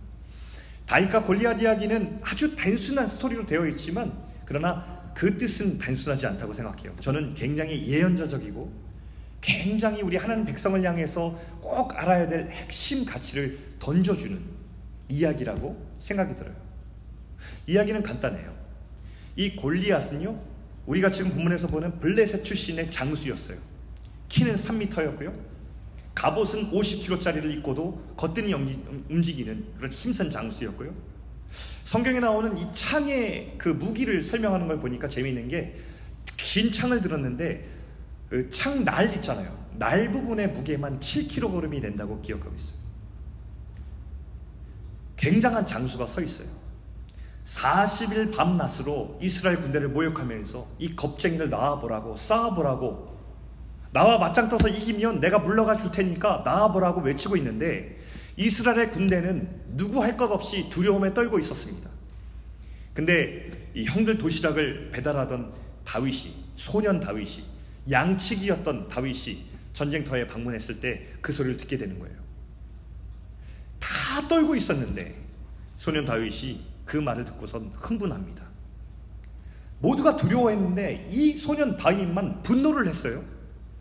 다윗과 0.85 1.23
골리앗 1.23 1.61
이야기는 1.61 2.19
아주 2.21 2.55
단순한 2.55 3.07
스토리로 3.07 3.45
되어 3.45 3.67
있지만 3.67 4.11
그러나 4.45 5.11
그 5.15 5.37
뜻은 5.37 5.79
단순하지 5.79 6.25
않다고 6.27 6.53
생각해요. 6.53 6.95
저는 7.01 7.33
굉장히 7.35 7.87
예언자적이고 7.87 8.83
굉장히 9.41 10.01
우리 10.01 10.17
하나님 10.17 10.45
백성을 10.45 10.81
향해서 10.81 11.37
꼭 11.59 11.97
알아야 11.97 12.29
될 12.29 12.49
핵심 12.49 13.05
가치를 13.05 13.57
던져주는 13.79 14.39
이야기라고 15.09 15.93
생각이 15.99 16.37
들어요. 16.37 16.62
이야기는 17.67 18.03
간단해요. 18.03 18.53
이 19.35 19.55
골리앗은요, 19.55 20.39
우리가 20.85 21.09
지금 21.09 21.31
본문에서 21.31 21.67
보는 21.67 21.99
블레셋 21.99 22.43
출신의 22.43 22.91
장수였어요. 22.91 23.57
키는 24.29 24.55
3m였고요. 24.55 25.33
갑옷은 26.13 26.71
50kg짜리를 26.71 27.51
입고도 27.57 28.13
거뜬히 28.15 28.53
움직이는 28.53 29.65
그런 29.77 29.91
힘센 29.91 30.29
장수였고요. 30.29 30.93
성경에 31.85 32.19
나오는 32.19 32.57
이 32.57 32.67
창의 32.73 33.55
그 33.57 33.69
무기를 33.69 34.23
설명하는 34.23 34.67
걸 34.67 34.79
보니까 34.79 35.07
재미있는 35.07 35.47
게 35.47 35.75
긴 36.37 36.71
창을 36.71 37.01
들었는데 37.01 37.67
그 38.29 38.49
창날 38.49 39.13
있잖아요. 39.15 39.57
날 39.77 40.11
부분의 40.11 40.49
무게만 40.49 40.99
7kg이 40.99 41.81
된다고 41.81 42.21
기억하고 42.21 42.55
있어요. 42.55 42.83
굉장한 45.17 45.65
장수가 45.65 46.05
서 46.07 46.21
있어요. 46.21 46.49
40일 47.45 48.35
밤낮으로 48.35 49.19
이스라엘 49.21 49.57
군대를 49.61 49.89
모욕하면서 49.89 50.67
이 50.79 50.95
겁쟁이를 50.95 51.49
나와보라고 51.49 52.15
싸워보라고 52.17 53.13
나와 53.91 54.17
맞짱 54.17 54.49
떠서 54.49 54.69
이기면 54.69 55.19
내가 55.19 55.39
물러가 55.39 55.75
줄 55.75 55.91
테니까 55.91 56.41
나와보라고 56.45 57.01
외치고 57.01 57.37
있는데 57.37 57.99
이스라엘의 58.37 58.91
군대는 58.91 59.61
누구 59.77 60.01
할 60.01 60.17
것 60.17 60.31
없이 60.31 60.69
두려움에 60.69 61.13
떨고 61.13 61.37
있었습니다. 61.39 61.89
근데 62.93 63.51
이 63.75 63.85
형들 63.85 64.17
도시락을 64.17 64.89
배달하던 64.91 65.51
다윗이 65.85 66.33
소년 66.55 66.99
다윗이 66.99 67.43
양치기였던 67.91 68.87
다윗이 68.87 69.45
전쟁터에 69.73 70.27
방문했을 70.27 70.79
때 70.79 71.13
그 71.21 71.31
소리를 71.31 71.57
듣게 71.57 71.77
되는 71.77 71.99
거예요. 71.99 72.15
다 73.79 74.27
떨고 74.27 74.55
있었는데 74.55 75.15
소년 75.77 76.05
다윗이 76.05 76.72
그 76.85 76.97
말을 76.97 77.25
듣고선 77.25 77.71
흥분합니다. 77.75 78.43
모두가 79.79 80.15
두려워했는데 80.15 81.09
이 81.11 81.35
소년 81.37 81.77
다윗만 81.77 82.41
분노를 82.43 82.87
했어요. 82.87 83.21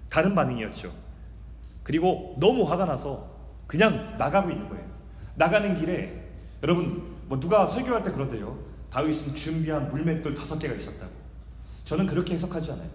다른 0.09 0.35
반응이었죠. 0.35 0.93
그리고 1.83 2.37
너무 2.39 2.65
화가 2.65 2.85
나서 2.85 3.31
그냥 3.67 4.17
나가고 4.19 4.51
있는 4.51 4.69
거예요. 4.69 4.85
나가는 5.37 5.79
길에 5.79 6.29
여러분 6.63 7.15
뭐 7.27 7.39
누가 7.41 7.67
설교할 7.67 8.05
때 8.05 8.11
그러대요. 8.11 8.59
다윗은 8.91 9.35
준비한 9.35 9.91
물맷돌 9.91 10.35
다섯 10.35 10.59
개가 10.59 10.75
있었다고. 10.75 11.11
저는 11.85 12.07
그렇게 12.07 12.35
해석하지 12.35 12.73
않아요. 12.73 12.91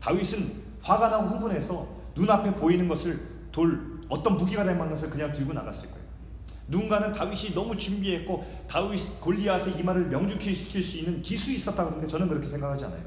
다윗은 0.00 0.62
화가 0.82 1.10
나고 1.10 1.28
흥분해서 1.28 1.86
눈앞에 2.16 2.54
보이는 2.54 2.88
것을 2.88 3.20
돌 3.52 4.00
어떤 4.08 4.36
무기가 4.36 4.64
될 4.64 4.74
만한 4.74 4.94
것을 4.94 5.08
그냥 5.10 5.30
들고 5.32 5.52
나갔을 5.52 5.90
거예요. 5.90 6.01
누군가는 6.72 7.12
다윗이 7.12 7.54
너무 7.54 7.76
준비했고 7.76 8.66
다윗 8.66 9.20
골리앗의 9.20 9.78
이마를 9.78 10.06
명중시킬 10.06 10.82
수 10.82 10.96
있는 10.96 11.20
기술이 11.20 11.56
있었다 11.56 11.84
그러는데 11.84 12.08
저는 12.08 12.28
그렇게 12.28 12.48
생각하지 12.48 12.86
않아요. 12.86 13.02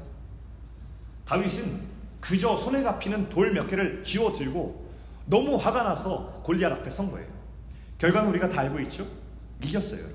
다윗은 1.24 1.80
그저 2.20 2.56
손에 2.56 2.82
잡히는 2.82 3.28
돌 3.28 3.52
몇 3.52 3.66
개를 3.66 4.04
쥐어 4.04 4.36
들고 4.38 4.86
너무 5.26 5.56
화가 5.56 5.82
나서 5.82 6.40
골리앗 6.44 6.72
앞에 6.72 6.90
선 6.90 7.10
거예요. 7.10 7.26
결과는 7.98 8.30
우리가 8.30 8.48
다 8.48 8.60
알고 8.60 8.78
있죠? 8.82 9.04
이겼어요. 9.62 10.06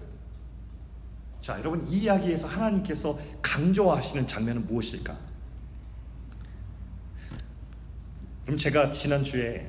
자, 1.42 1.60
여러분 1.60 1.84
이 1.86 2.04
이야기에서 2.04 2.48
하나님께서 2.48 3.20
강조하시는 3.42 4.28
장면은 4.28 4.66
무엇일까? 4.68 5.18
그럼 8.46 8.58
제가 8.58 8.92
지난주에 8.92 9.68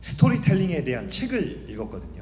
스토리텔링에 0.00 0.84
대한 0.84 1.08
책을 1.08 1.68
읽었거든요. 1.68 2.17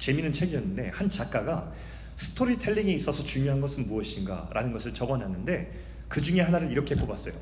재미있는 0.00 0.32
책이었는데 0.32 0.88
한 0.88 1.08
작가가 1.08 1.72
스토리텔링에 2.16 2.92
있어서 2.94 3.22
중요한 3.22 3.60
것은 3.60 3.86
무엇인가 3.86 4.50
라는 4.52 4.72
것을 4.72 4.92
적어놨는데 4.92 5.72
그 6.08 6.20
중에 6.20 6.40
하나를 6.40 6.72
이렇게 6.72 6.94
뽑았어요. 6.96 7.34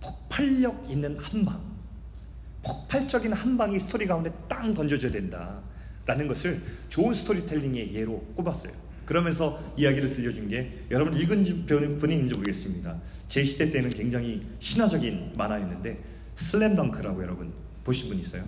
폭발력 0.00 0.86
있는 0.88 1.18
한 1.18 1.44
방. 1.44 1.60
폭발적인 2.62 3.32
한 3.32 3.56
방이 3.56 3.78
스토리 3.78 4.06
가운데 4.06 4.32
땅 4.48 4.74
던져줘야 4.74 5.12
된다. 5.12 5.60
라는 6.06 6.26
것을 6.26 6.62
좋은 6.88 7.12
스토리텔링의 7.14 7.94
예로 7.94 8.18
꼽았어요. 8.36 8.72
그러면서 9.04 9.60
이야기를 9.76 10.10
들려준 10.10 10.48
게 10.48 10.84
여러분 10.90 11.18
읽은 11.18 11.46
있는지 11.46 12.34
모르겠습니다. 12.34 12.96
제 13.26 13.44
시대 13.44 13.70
때는 13.70 13.90
굉장히 13.90 14.46
신화적인 14.60 15.32
만화였는데 15.36 15.98
슬램덩크라고 16.36 17.22
여러분 17.22 17.52
보신 17.84 18.08
분 18.08 18.18
있어요? 18.18 18.44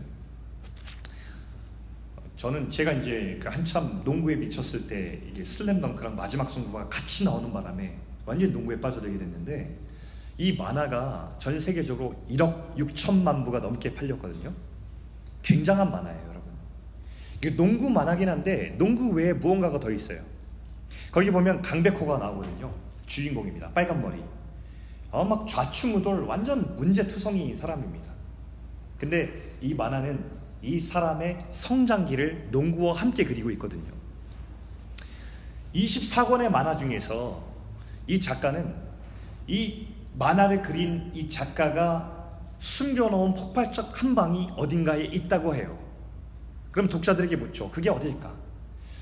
저는 2.40 2.70
제가 2.70 2.92
이제 2.92 3.38
그 3.38 3.50
한참 3.50 4.00
농구에 4.02 4.34
미쳤을 4.34 4.88
때 4.88 5.20
이게 5.30 5.44
슬램덩크랑 5.44 6.16
마지막 6.16 6.48
승부가 6.48 6.88
같이 6.88 7.22
나오는 7.22 7.52
바람에 7.52 7.94
완전히 8.24 8.50
농구에 8.50 8.80
빠져들게 8.80 9.18
됐는데 9.18 9.76
이 10.38 10.56
만화가 10.56 11.36
전 11.36 11.60
세계적으로 11.60 12.14
1억 12.30 12.76
6천만 12.76 13.44
부가 13.44 13.58
넘게 13.58 13.92
팔렸거든요. 13.92 14.54
굉장한 15.42 15.90
만화예요, 15.90 16.22
여러분. 16.30 16.50
이게 17.36 17.54
농구 17.54 17.90
만화긴 17.90 18.30
한데 18.30 18.74
농구 18.78 19.10
외에 19.10 19.34
무언가가 19.34 19.78
더 19.78 19.90
있어요. 19.90 20.22
거기 21.12 21.30
보면 21.30 21.60
강백호가 21.60 22.16
나오거든요. 22.16 22.72
주인공입니다. 23.04 23.68
빨간 23.72 24.00
머리. 24.00 24.18
어, 25.10 25.22
막 25.26 25.46
좌충우돌 25.46 26.20
완전 26.22 26.74
문제투성이 26.76 27.54
사람입니다. 27.54 28.10
근데 28.98 29.58
이 29.60 29.74
만화는 29.74 30.39
이 30.62 30.78
사람의 30.78 31.46
성장기를 31.52 32.48
농구와 32.50 32.96
함께 32.96 33.24
그리고 33.24 33.50
있거든요. 33.52 33.92
24권의 35.74 36.50
만화 36.50 36.76
중에서 36.76 37.42
이 38.06 38.18
작가는 38.18 38.74
이 39.46 39.86
만화를 40.18 40.62
그린 40.62 41.10
이 41.14 41.28
작가가 41.28 42.38
숨겨놓은 42.58 43.34
폭발적 43.34 44.02
한 44.02 44.14
방이 44.14 44.50
어딘가에 44.56 45.04
있다고 45.04 45.54
해요. 45.54 45.78
그럼 46.70 46.88
독자들에게 46.88 47.36
묻죠. 47.36 47.70
그게 47.70 47.88
어딜까? 47.88 48.32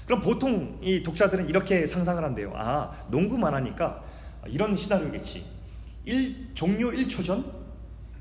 그럼 0.06 0.22
보통 0.22 0.78
이 0.82 1.02
독자들은 1.02 1.48
이렇게 1.48 1.86
상상을 1.86 2.22
한대요. 2.22 2.52
아, 2.56 2.92
농구 3.10 3.36
만화니까 3.36 4.02
이런 4.46 4.74
시나리오겠지. 4.74 5.44
1, 6.04 6.54
종료 6.54 6.90
1초 6.90 7.24
전 7.24 7.44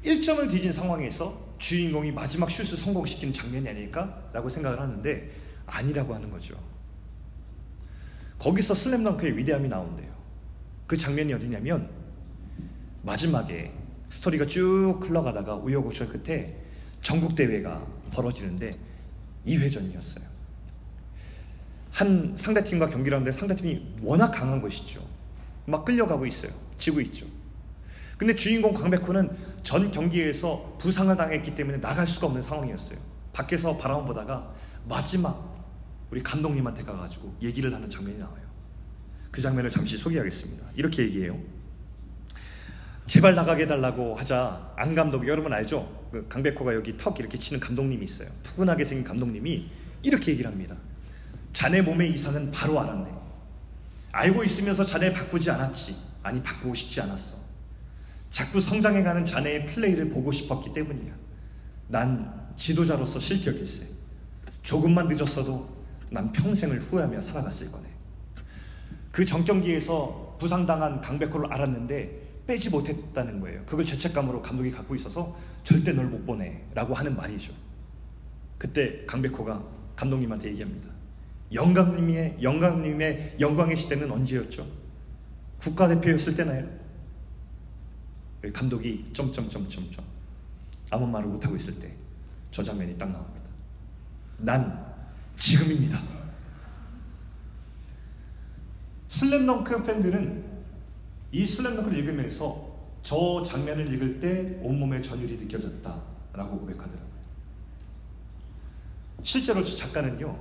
1점을 0.03 0.49
뒤진 0.49 0.73
상황에서 0.73 1.46
주인공이 1.57 2.11
마지막 2.11 2.49
슛을 2.49 2.77
성공시키는 2.77 3.33
장면이 3.33 3.67
아닐까라고 3.69 4.49
생각을 4.49 4.79
하는데 4.79 5.31
아니라고 5.65 6.13
하는 6.13 6.29
거죠. 6.29 6.55
거기서 8.39 8.75
슬램덩크의 8.75 9.37
위대함이 9.37 9.67
나온대요. 9.67 10.07
그 10.85 10.95
장면이 10.95 11.33
어디냐면 11.33 11.89
마지막에 13.01 13.71
스토리가 14.09 14.45
쭉 14.45 14.99
흘러가다가 15.01 15.55
우여곡절 15.55 16.09
끝에 16.09 16.55
전국 17.01 17.35
대회가 17.35 17.85
벌어지는데 18.11 18.77
2회전이었어요. 19.45 20.27
한 21.91 22.33
상대팀과 22.37 22.89
경기를 22.89 23.17
하는데 23.17 23.31
상대팀이 23.31 23.97
워낙 24.01 24.31
강한 24.31 24.61
것이죠. 24.61 25.03
막 25.65 25.83
끌려가고 25.83 26.25
있어요. 26.25 26.51
지고 26.77 27.01
있죠. 27.01 27.25
근데 28.17 28.35
주인공 28.35 28.73
강백호는 28.73 29.29
전 29.67 29.91
경기에서 29.91 30.77
부상을 30.79 31.13
당했기 31.17 31.53
때문에 31.53 31.81
나갈 31.81 32.07
수가 32.07 32.27
없는 32.27 32.41
상황이었어요. 32.41 32.97
밖에서 33.33 33.75
바라만 33.75 34.05
보다가 34.05 34.55
마지막 34.87 35.57
우리 36.09 36.23
감독님한테 36.23 36.83
가가지고 36.83 37.35
얘기를 37.41 37.73
하는 37.73 37.89
장면이 37.89 38.17
나와요. 38.17 38.43
그 39.29 39.41
장면을 39.41 39.69
잠시 39.69 39.97
소개하겠습니다. 39.97 40.67
이렇게 40.75 41.03
얘기해요. 41.03 41.37
제발 43.07 43.35
나가게 43.35 43.63
해달라고 43.63 44.15
하자 44.15 44.71
안 44.77 44.95
감독 44.95 45.27
여러분 45.27 45.51
알죠? 45.51 46.07
그 46.13 46.25
강백호가 46.29 46.73
여기 46.73 46.95
턱 46.95 47.19
이렇게 47.19 47.37
치는 47.37 47.59
감독님이 47.59 48.05
있어요. 48.05 48.29
푸근하게 48.43 48.85
생긴 48.85 49.05
감독님이 49.05 49.69
이렇게 50.01 50.31
얘기를 50.31 50.49
합니다. 50.49 50.77
자네 51.51 51.81
몸의 51.81 52.13
이상은 52.13 52.51
바로 52.51 52.79
알았네. 52.79 53.09
알고 54.13 54.45
있으면서 54.45 54.85
자네 54.85 55.11
바꾸지 55.11 55.51
않았지. 55.51 55.97
아니 56.23 56.41
바꾸고 56.41 56.73
싶지 56.73 57.01
않았어. 57.01 57.46
자꾸 58.29 58.61
성장해가는 58.61 59.25
자네의 59.25 59.67
플레이를 59.67 60.09
보고 60.09 60.31
싶었기 60.31 60.73
때문이야. 60.73 61.13
난 61.87 62.47
지도자로서 62.55 63.19
실격일세. 63.19 63.87
조금만 64.63 65.07
늦었어도 65.07 65.69
난 66.09 66.31
평생을 66.31 66.79
후회하며 66.81 67.21
살아갔을 67.21 67.71
거네. 67.71 67.87
그 69.11 69.25
정경기에서 69.25 70.37
부상당한 70.39 71.01
강백호를 71.01 71.51
알았는데 71.51 72.27
빼지 72.45 72.69
못했다는 72.69 73.39
거예요. 73.39 73.63
그걸 73.65 73.85
죄책감으로 73.85 74.41
감독이 74.41 74.71
갖고 74.71 74.95
있어서 74.95 75.37
절대 75.63 75.91
널 75.91 76.05
못 76.05 76.25
보내라고 76.25 76.93
하는 76.93 77.15
말이죠. 77.15 77.53
그때 78.57 79.05
강백호가 79.05 79.63
감독님한테 79.95 80.49
얘기합니다. 80.49 80.89
영감님의 81.53 82.37
영감님의 82.41 83.37
영광의 83.39 83.75
시대는 83.75 84.11
언제였죠? 84.11 84.65
국가대표였을 85.59 86.35
때나요? 86.35 86.67
감독이 88.53 89.09
점점점점점 89.13 90.03
아무 90.91 91.07
말을 91.07 91.27
못하고 91.27 91.55
있을 91.55 91.79
때 91.79 91.97
저 92.57 92.63
장면이 92.63 92.97
딱 92.97 93.11
나옵니다. 93.11 93.45
난 94.39 94.95
지금입니다. 95.35 96.01
슬램덩크 99.09 99.83
팬들은 99.83 100.43
이 101.31 101.45
슬램덩크를 101.45 101.99
읽으면서 101.99 102.67
저 103.03 103.43
장면을 103.43 103.93
읽을 103.93 104.19
때 104.19 104.59
온몸에 104.61 105.01
전율이 105.01 105.37
느껴졌다라고 105.37 106.59
고백하더라고요. 106.59 107.07
실제로 109.21 109.63
저 109.63 109.75
작가는요, 109.75 110.37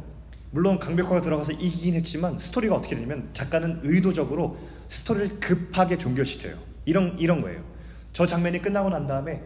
물론 0.53 0.79
강백호가 0.79 1.21
들어가서 1.21 1.53
이기긴 1.53 1.95
했지만 1.97 2.39
스토리가 2.39 2.77
어떻게 2.77 2.95
되냐면 2.95 3.29
작가는 3.33 3.81
의도적으로 3.83 4.59
스토리를 4.89 5.41
급하게 5.41 5.99
종결시켜요. 5.99 6.57
이런 6.85 7.19
이런 7.19 7.41
거예요. 7.43 7.63
저 8.17 8.25
장면이 8.25 8.63
끝나고 8.63 8.89
난 8.89 9.07
다음에 9.07 9.43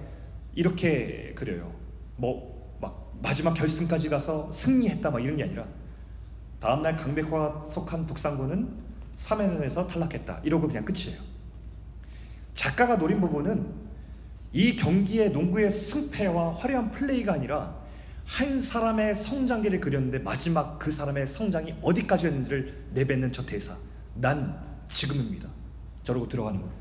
이렇게 0.54 1.34
그려요. 1.34 1.72
뭐 2.14 2.60
막 2.80 3.18
마지막 3.20 3.52
결승까지 3.54 4.08
가서 4.08 4.52
승리했다 4.52 5.10
막 5.10 5.18
이런 5.18 5.36
게 5.36 5.42
아니라 5.42 5.66
다음날 6.60 6.96
강백호가 6.96 7.62
속한 7.62 8.06
북상군은 8.06 8.68
3회전에서 9.16 9.88
탈락했다. 9.88 10.42
이러고 10.44 10.68
그냥 10.68 10.84
끝이에요. 10.84 11.20
작가가 12.54 12.96
노린 12.96 13.20
부분은 13.20 13.74
이 14.52 14.76
경기의 14.76 15.32
농구의 15.32 15.72
승패와 15.72 16.52
화려한 16.52 16.92
플레이가 16.92 17.32
아니라 17.32 17.76
한 18.24 18.60
사람의 18.60 19.16
성장기를 19.16 19.80
그렸는데 19.80 20.20
마지막 20.20 20.78
그 20.78 20.92
사람의 20.92 21.26
성장이 21.26 21.74
어디까지였는지를 21.82 22.90
내뱉는 22.92 23.32
저 23.32 23.44
대사. 23.44 23.76
난 24.14 24.56
지금입니다. 24.86 25.48
저러고 26.04 26.28
들어가는 26.28 26.60
거예요. 26.60 26.79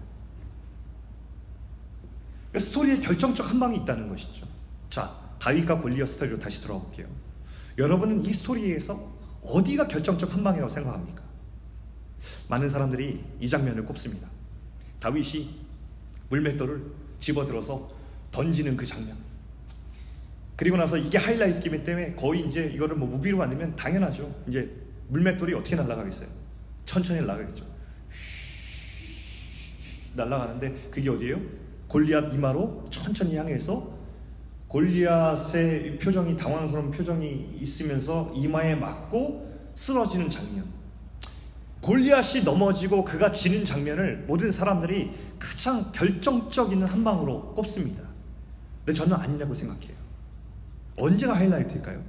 그러니까 2.51 2.59
스토리에 2.59 2.99
결정적 2.99 3.49
한 3.49 3.59
방이 3.59 3.77
있다는 3.77 4.09
것이죠. 4.09 4.47
자, 4.89 5.15
다윗과 5.39 5.81
골리앗 5.81 6.07
스토리로 6.07 6.39
다시 6.39 6.61
돌아가 6.61 6.81
볼게요. 6.81 7.07
여러분은 7.77 8.25
이 8.25 8.33
스토리에서 8.33 9.17
어디가 9.43 9.87
결정적 9.87 10.33
한 10.33 10.43
방이라고 10.43 10.69
생각합니까? 10.71 11.23
많은 12.49 12.69
사람들이 12.69 13.23
이 13.39 13.47
장면을 13.47 13.85
꼽습니다. 13.85 14.27
다윗이 14.99 15.49
물맷돌을 16.29 16.83
집어들어서 17.19 17.89
던지는 18.31 18.75
그 18.75 18.85
장면. 18.85 19.17
그리고 20.55 20.75
나서 20.75 20.97
이게 20.97 21.17
하이라이트이기 21.17 21.83
때문에 21.83 22.15
거의 22.15 22.47
이제 22.47 22.65
이거를 22.65 22.97
뭐 22.97 23.07
무비로 23.07 23.37
만들면 23.37 23.75
당연하죠. 23.75 24.43
이제 24.47 24.69
물맷돌이 25.07 25.53
어떻게 25.53 25.75
날아가겠어요? 25.75 26.27
천천히 26.85 27.21
날아가겠죠. 27.21 27.65
날아가는데 30.15 30.89
그게 30.91 31.09
어디예요? 31.09 31.39
골리앗 31.89 32.33
이마로 32.33 32.85
천천히 32.89 33.35
향해서 33.35 33.99
골리앗의 34.67 35.97
표정이 35.97 36.37
당황스러운 36.37 36.91
표정이 36.91 37.57
있으면서 37.59 38.31
이마에 38.35 38.75
맞고 38.75 39.71
쓰러지는 39.75 40.29
장면. 40.29 40.65
골리앗이 41.81 42.43
넘어지고 42.43 43.03
그가 43.03 43.31
지는 43.31 43.65
장면을 43.65 44.25
모든 44.27 44.51
사람들이 44.51 45.11
가장 45.39 45.91
결정적 45.91 46.71
인 46.71 46.83
한 46.83 47.03
방으로 47.03 47.53
꼽습니다. 47.55 48.03
근데 48.85 48.97
저는 48.97 49.15
아니라고 49.15 49.55
생각해요. 49.55 49.97
언제가 50.97 51.35
하이라이트일까요? 51.35 52.03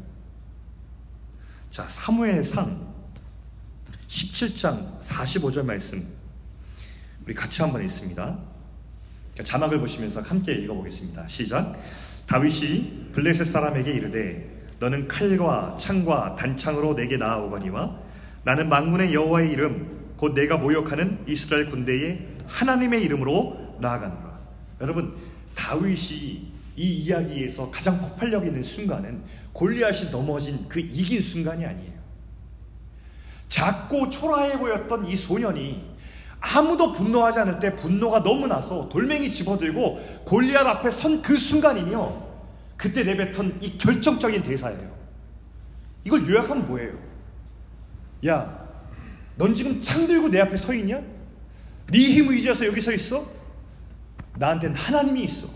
자, 1.71 1.87
사무엘상 1.89 2.93
17장 4.09 5.01
45절 5.01 5.65
말씀 5.65 6.07
우리 7.25 7.33
같이 7.33 7.63
한번 7.63 7.83
읽습니다. 7.85 8.50
자막을 9.43 9.81
보시면서 9.81 10.21
함께 10.21 10.53
읽어보겠습니다. 10.53 11.27
시작. 11.29 11.77
다윗이 12.27 13.11
블레셋 13.13 13.47
사람에게 13.47 13.91
이르되 13.91 14.49
너는 14.79 15.09
칼과 15.09 15.77
창과 15.79 16.37
단창으로 16.37 16.95
내게 16.95 17.17
나아오거니와 17.17 17.99
나는 18.45 18.69
만군의 18.69 19.13
여호와의 19.13 19.51
이름 19.51 20.15
곧 20.17 20.35
내가 20.35 20.57
모욕하는 20.57 21.25
이스라엘 21.27 21.67
군대의 21.69 22.27
하나님의 22.47 23.03
이름으로 23.03 23.77
나아가노라. 23.81 24.39
여러분 24.81 25.15
다윗이 25.55 26.51
이 26.77 26.83
이야기에서 27.05 27.71
가장 27.71 28.01
폭발력 28.01 28.47
있는 28.47 28.63
순간은 28.63 29.23
골리앗이 29.53 30.11
넘어진 30.11 30.67
그 30.69 30.81
이긴 30.81 31.21
순간이 31.21 31.65
아니에요. 31.67 32.01
작고 33.49 34.09
초라해 34.11 34.59
보였던 34.59 35.07
이 35.07 35.17
소년이 35.17 35.90
아무도 36.41 36.93
분노하지 36.95 37.41
않을 37.41 37.61
때 37.61 37.77
분노가 37.77 38.23
너무 38.23 38.47
나서 38.47 38.89
돌멩이 38.89 39.31
집어들고 39.31 40.25
골리앗 40.25 40.67
앞에 40.67 40.91
선 40.91 41.21
그 41.23 41.37
순간이며 41.37 42.31
그때 42.77 43.05
내뱉은 43.05 43.59
이 43.61 43.77
결정적인 43.77 44.43
대사예요. 44.43 44.91
이걸 46.05 46.27
요약하면 46.27 46.67
뭐예요? 46.67 46.95
야, 48.27 48.69
넌 49.37 49.53
지금 49.53 49.83
창 49.83 50.07
들고 50.07 50.29
내 50.29 50.41
앞에 50.41 50.57
서 50.57 50.73
있냐? 50.75 51.01
네 51.93 51.99
힘 52.15 52.31
의지해서 52.31 52.65
여기 52.67 52.81
서 52.81 52.91
있어? 52.93 53.27
나한테는 54.39 54.77
하나님이 54.77 55.25
있어. 55.25 55.49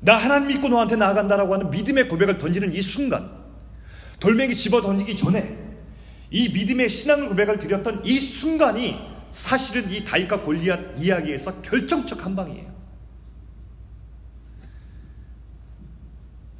나 0.00 0.16
하나님 0.16 0.48
믿고 0.48 0.68
너한테 0.68 0.96
나아간다라고 0.96 1.54
하는 1.54 1.70
믿음의 1.70 2.08
고백을 2.08 2.38
던지는 2.38 2.72
이 2.72 2.80
순간, 2.82 3.28
돌멩이 4.20 4.54
집어 4.54 4.80
던지기 4.82 5.16
전에 5.16 5.58
이 6.30 6.48
믿음의 6.52 6.88
신앙 6.88 7.28
고백을 7.28 7.58
드렸던 7.58 8.04
이 8.04 8.20
순간이 8.20 9.13
사실은 9.34 9.90
이 9.90 10.04
다윗과 10.04 10.42
골리앗 10.42 10.96
이야기에서 10.96 11.60
결정적 11.60 12.24
한 12.24 12.36
방이에요. 12.36 12.72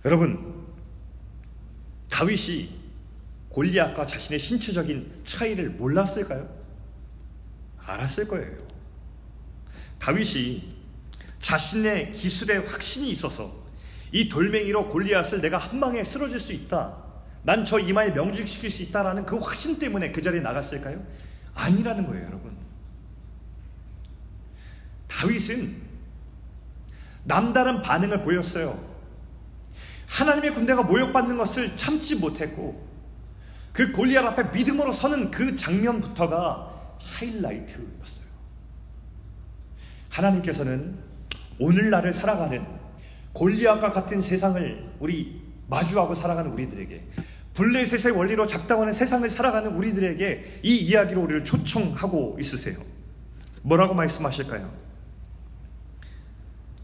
여러분, 0.05 0.67
다윗이 2.11 2.69
골리앗과 3.51 4.07
자신의 4.07 4.41
신체적인 4.41 5.21
차이를 5.23 5.71
몰랐을까요? 5.71 6.53
알았을 7.79 8.27
거예요. 8.27 8.57
다윗이 10.01 10.69
자신의 11.39 12.11
기술에 12.11 12.57
확신이 12.57 13.11
있어서 13.11 13.55
이 14.11 14.29
돌멩이로 14.29 14.89
골리앗을 14.89 15.41
내가 15.41 15.59
한 15.59 15.79
방에 15.79 16.03
쓰러질 16.03 16.41
수 16.41 16.53
있다. 16.53 17.05
난 17.45 17.65
저 17.65 17.79
이마에 17.79 18.11
명중시킬 18.11 18.69
수 18.69 18.83
있다라는 18.83 19.27
그 19.27 19.37
확신 19.37 19.79
때문에 19.79 20.11
그 20.11 20.21
자리에 20.21 20.41
나갔을까요? 20.41 21.01
아니라는 21.55 22.07
거예요, 22.09 22.27
여러분. 22.27 22.54
다윗은 25.09 25.83
남다른 27.25 27.83
반응을 27.83 28.23
보였어요. 28.23 28.95
하나님의 30.07 30.55
군대가 30.55 30.83
모욕받는 30.83 31.37
것을 31.37 31.77
참지 31.77 32.17
못했고 32.17 32.87
그 33.73 33.90
골리앗 33.93 34.25
앞에 34.25 34.57
믿음으로 34.57 34.93
서는 34.93 35.31
그 35.31 35.57
장면부터가 35.57 36.73
하이라이트였어요. 36.99 38.25
하나님께서는 40.11 40.97
오늘날을 41.59 42.12
살아가는 42.12 42.64
골리앗과 43.33 43.90
같은 43.90 44.23
세상을 44.23 44.95
우리 45.01 45.43
마주하고 45.69 46.14
살아가는 46.14 46.53
우리들에게 46.53 47.03
블레셋의 47.55 48.17
원리로 48.17 48.47
작당하는 48.47 48.93
세상을 48.93 49.29
살아가는 49.29 49.75
우리들에게 49.75 50.61
이 50.62 50.77
이야기로 50.77 51.23
우리를 51.23 51.45
초청하고 51.45 52.37
있으세요. 52.40 52.79
뭐라고 53.62 53.95
말씀하실까요? 53.95 54.71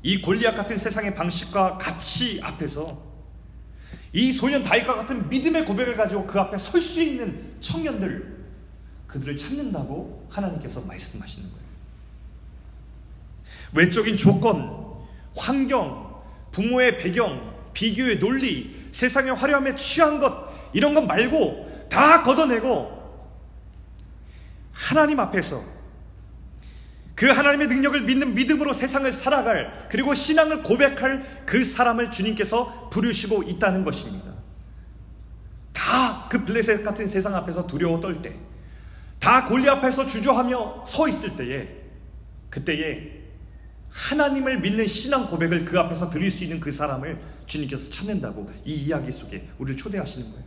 이 0.02 0.20
골리앗 0.20 0.56
같은 0.56 0.78
세상의 0.78 1.14
방식과 1.14 1.78
가치 1.78 2.40
앞에서 2.42 3.10
이 4.12 4.32
소년 4.32 4.62
다윗과 4.62 4.94
같은 4.94 5.28
믿음의 5.28 5.64
고백을 5.66 5.96
가지고 5.96 6.26
그 6.26 6.40
앞에 6.40 6.58
설 6.58 6.80
수 6.80 7.02
있는 7.02 7.54
청년들 7.60 8.40
그들을 9.06 9.36
찾는다고 9.36 10.26
하나님께서 10.30 10.80
말씀하시는 10.82 11.48
거예요. 11.50 11.64
외적인 13.72 14.16
조건, 14.16 15.06
환경, 15.36 16.20
부모의 16.52 16.98
배경, 16.98 17.54
비교의 17.72 18.18
논리, 18.18 18.88
세상의 18.90 19.34
화려함에 19.34 19.76
취한 19.76 20.18
것 20.18 20.50
이런 20.72 20.94
것 20.94 21.02
말고 21.02 21.88
다 21.88 22.22
걷어내고 22.22 22.98
하나님 24.72 25.20
앞에서 25.20 25.62
그 27.20 27.26
하나님의 27.26 27.68
능력을 27.68 28.00
믿는 28.00 28.32
믿음으로 28.32 28.72
세상을 28.72 29.12
살아갈 29.12 29.88
그리고 29.90 30.14
신앙을 30.14 30.62
고백할 30.62 31.44
그 31.44 31.66
사람을 31.66 32.10
주님께서 32.10 32.88
부르시고 32.88 33.42
있다는 33.42 33.84
것입니다. 33.84 34.32
다 35.74 36.20
그 36.30 36.44
블레셋 36.44 36.84
같은 36.84 37.08
세상 37.08 37.34
앞에서 37.34 37.66
두려워 37.66 38.00
떨 38.00 38.22
때, 38.22 38.32
다 39.18 39.44
골리 39.44 39.68
앞에서 39.68 40.06
주저하며 40.06 40.84
서 40.86 41.08
있을 41.08 41.36
때에, 41.36 41.68
그때에 42.48 43.20
하나님을 43.90 44.60
믿는 44.60 44.86
신앙 44.86 45.26
고백을 45.26 45.64
그 45.64 45.78
앞에서 45.78 46.08
드릴 46.08 46.30
수 46.30 46.44
있는 46.44 46.60
그 46.60 46.70
사람을 46.70 47.20
주님께서 47.46 47.90
찾는다고 47.90 48.48
이 48.64 48.74
이야기 48.74 49.10
속에 49.10 49.48
우리를 49.58 49.76
초대하시는 49.76 50.30
거예요. 50.30 50.44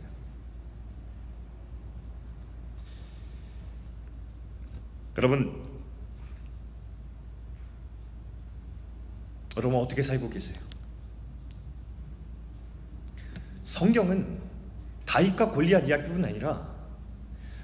여러분, 5.18 5.63
여러분 9.56 9.78
어떻게 9.80 10.02
살고 10.02 10.30
계세요? 10.30 10.58
성경은 13.64 14.40
다윗과 15.06 15.50
골리앗 15.50 15.86
이야기뿐 15.88 16.24
아니라 16.24 16.74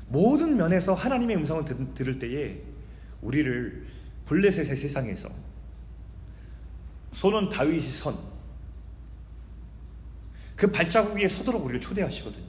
모든 0.09 0.57
면에서 0.57 0.95
하나님의 0.95 1.37
음성을 1.37 1.65
들, 1.65 2.09
을 2.09 2.19
때에 2.19 2.61
우리를 3.23 3.87
블레셋의 4.27 4.77
세상에서 4.77 5.29
손은 7.13 7.49
다윗이 7.51 7.81
선 7.81 8.31
그 10.61 10.71
발자국 10.71 11.17
위에 11.17 11.27
서도록 11.27 11.65
우리를 11.65 11.81
초대하시거든요. 11.81 12.45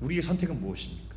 우리의 0.00 0.22
선택은 0.22 0.58
무엇입니까? 0.58 1.14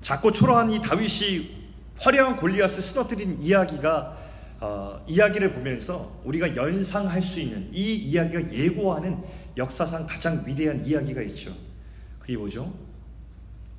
작고 0.00 0.32
초라한 0.32 0.72
이 0.72 0.82
다윗이 0.82 1.61
화려한 1.98 2.36
골리앗을 2.36 2.82
쓰러뜨린 2.82 3.40
이야기가 3.40 4.18
어, 4.60 5.04
이야기를 5.08 5.54
보면서 5.54 6.20
우리가 6.24 6.54
연상할 6.54 7.20
수 7.20 7.40
있는 7.40 7.68
이 7.72 7.94
이야기가 7.96 8.52
예고하는 8.52 9.22
역사상 9.56 10.06
가장 10.06 10.44
위대한 10.46 10.84
이야기가 10.84 11.20
있죠. 11.22 11.52
그게 12.20 12.36
뭐죠? 12.36 12.72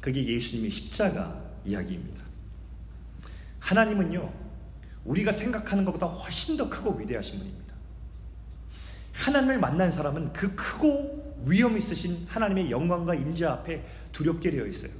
그게 0.02 0.26
예수님의 0.26 0.70
십자가 0.70 1.42
이야기입니다. 1.66 2.22
하나님은요, 3.60 4.30
우리가 5.06 5.32
생각하는 5.32 5.86
것보다 5.86 6.06
훨씬 6.06 6.58
더 6.58 6.70
크고 6.70 6.98
위대하신 6.98 7.40
분입니다. 7.40 7.74
하나님을 9.14 9.60
만난 9.60 9.90
사람은 9.90 10.34
그 10.34 10.54
크고 10.56 11.44
위험 11.46 11.78
있으신 11.78 12.26
하나님의 12.28 12.72
영광과 12.72 13.16
임재 13.16 13.46
앞에 13.46 13.86
두렵게 14.12 14.52
되어 14.52 14.66
있어요. 14.66 14.92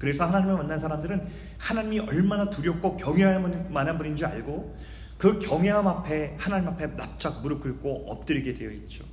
그래서 0.00 0.24
하나님을 0.24 0.56
만난 0.56 0.80
사람들은 0.80 1.28
하나님이 1.58 2.00
얼마나 2.00 2.48
두렵고 2.48 2.96
경외할 2.96 3.68
만한 3.70 3.98
분인 3.98 4.16
줄 4.16 4.26
알고 4.26 4.76
그 5.18 5.38
경외함 5.38 5.86
앞에 5.86 6.36
하나님 6.38 6.68
앞에 6.68 6.96
납작 6.96 7.42
무릎 7.42 7.62
꿇고 7.62 8.06
엎드리게 8.10 8.54
되어 8.54 8.70
있죠. 8.70 9.04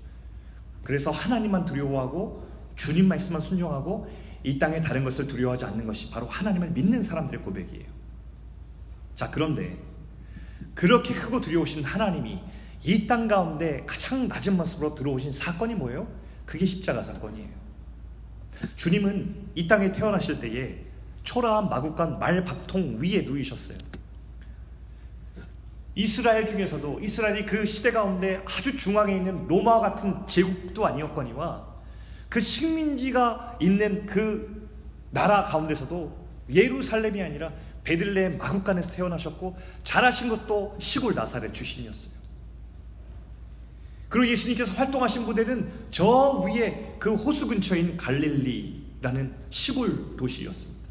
그래서 0.84 1.12
하나님만 1.12 1.66
두려워하고 1.66 2.48
주님 2.76 3.10
말씀만 3.10 3.42
순종하고 3.42 4.10
이 4.44 4.58
땅의 4.58 4.82
다른 4.82 5.04
것을 5.04 5.28
두려워하지 5.28 5.66
않는 5.66 5.86
것이 5.86 6.10
바로 6.10 6.26
하나님을 6.28 6.70
믿는 6.70 7.04
사람들의 7.04 7.44
고백이에요. 7.44 7.86
자, 9.14 9.30
그런데 9.30 9.78
그렇게 10.74 11.14
크고 11.14 11.42
두려우신 11.42 11.84
하나님이 11.84 12.40
이 12.86 13.08
땅 13.08 13.28
가운데 13.28 13.84
가장 13.86 14.30
낮은 14.30 14.56
모습으로 14.56 14.96
들어오신 14.96 15.34
사건이 15.34 15.76
뭐예요? 15.76 16.08
그게 16.46 16.66
십자가 16.66 17.04
사건이에요. 17.04 17.67
주님은 18.76 19.36
이 19.56 19.68
땅에 19.68 19.92
태어나실 19.92 20.40
때에 20.40 20.86
초라한 21.24 21.70
마국간 21.70 22.20
말밥통 22.20 23.00
위에 23.02 23.22
누이셨어요. 23.22 23.78
이스라엘 25.96 26.48
중에서도 26.48 27.00
이스라엘이 27.02 27.46
그 27.46 27.66
시대 27.66 27.92
가운데 27.92 28.42
아주 28.46 28.78
중앙에 28.78 29.16
있는 29.16 29.48
로마 29.48 29.80
같은 29.80 30.16
제국도 30.28 30.86
아니었거니와 30.86 31.66
그 32.30 32.40
식민지가 32.40 33.58
있는 33.60 34.06
그 34.06 34.70
나라 35.10 35.44
가운데서도 35.44 36.28
예루살렘이 36.54 37.22
아니라 37.22 37.52
베들레헴 37.84 38.38
마국간에서 38.38 38.92
태어나셨고 38.92 39.58
자라신 39.84 40.30
것도 40.30 40.78
시골 40.80 41.16
나사렛 41.16 41.54
출신이었어요. 41.54 42.17
그리고 44.10 44.32
예수님께서 44.32 44.74
활동하신 44.74 45.26
부대는 45.26 45.70
저 45.92 46.44
위에 46.46 46.96
그 47.00 47.14
호수 47.14 47.48
근처인 47.48 47.98
갈릴리라는 47.98 49.34
시골 49.50 50.16
도시였습니다. 50.16 50.88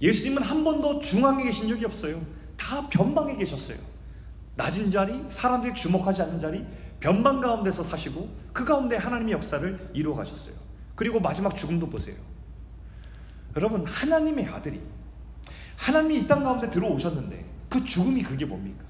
예수님은 0.00 0.42
한 0.42 0.64
번도 0.64 1.00
중앙에 1.00 1.42
계신 1.44 1.68
적이 1.68 1.86
없어요. 1.86 2.24
다 2.56 2.88
변방에 2.88 3.36
계셨어요. 3.36 3.78
낮은 4.56 4.90
자리, 4.90 5.12
사람들이 5.28 5.74
주목하지 5.74 6.22
않는 6.22 6.40
자리, 6.40 6.64
변방 7.00 7.40
가운데서 7.40 7.82
사시고 7.82 8.28
그 8.52 8.64
가운데 8.64 8.96
하나님의 8.96 9.32
역사를 9.32 9.90
이루어 9.94 10.14
가셨어요. 10.14 10.54
그리고 10.94 11.18
마지막 11.18 11.56
죽음도 11.56 11.88
보세요. 11.88 12.16
여러분, 13.56 13.84
하나님의 13.84 14.46
아들이 14.46 14.80
하나님이 15.76 16.18
이 16.20 16.26
땅 16.28 16.44
가운데 16.44 16.70
들어오셨는데 16.70 17.44
그 17.68 17.84
죽음이 17.84 18.22
그게 18.22 18.44
뭡니까? 18.44 18.84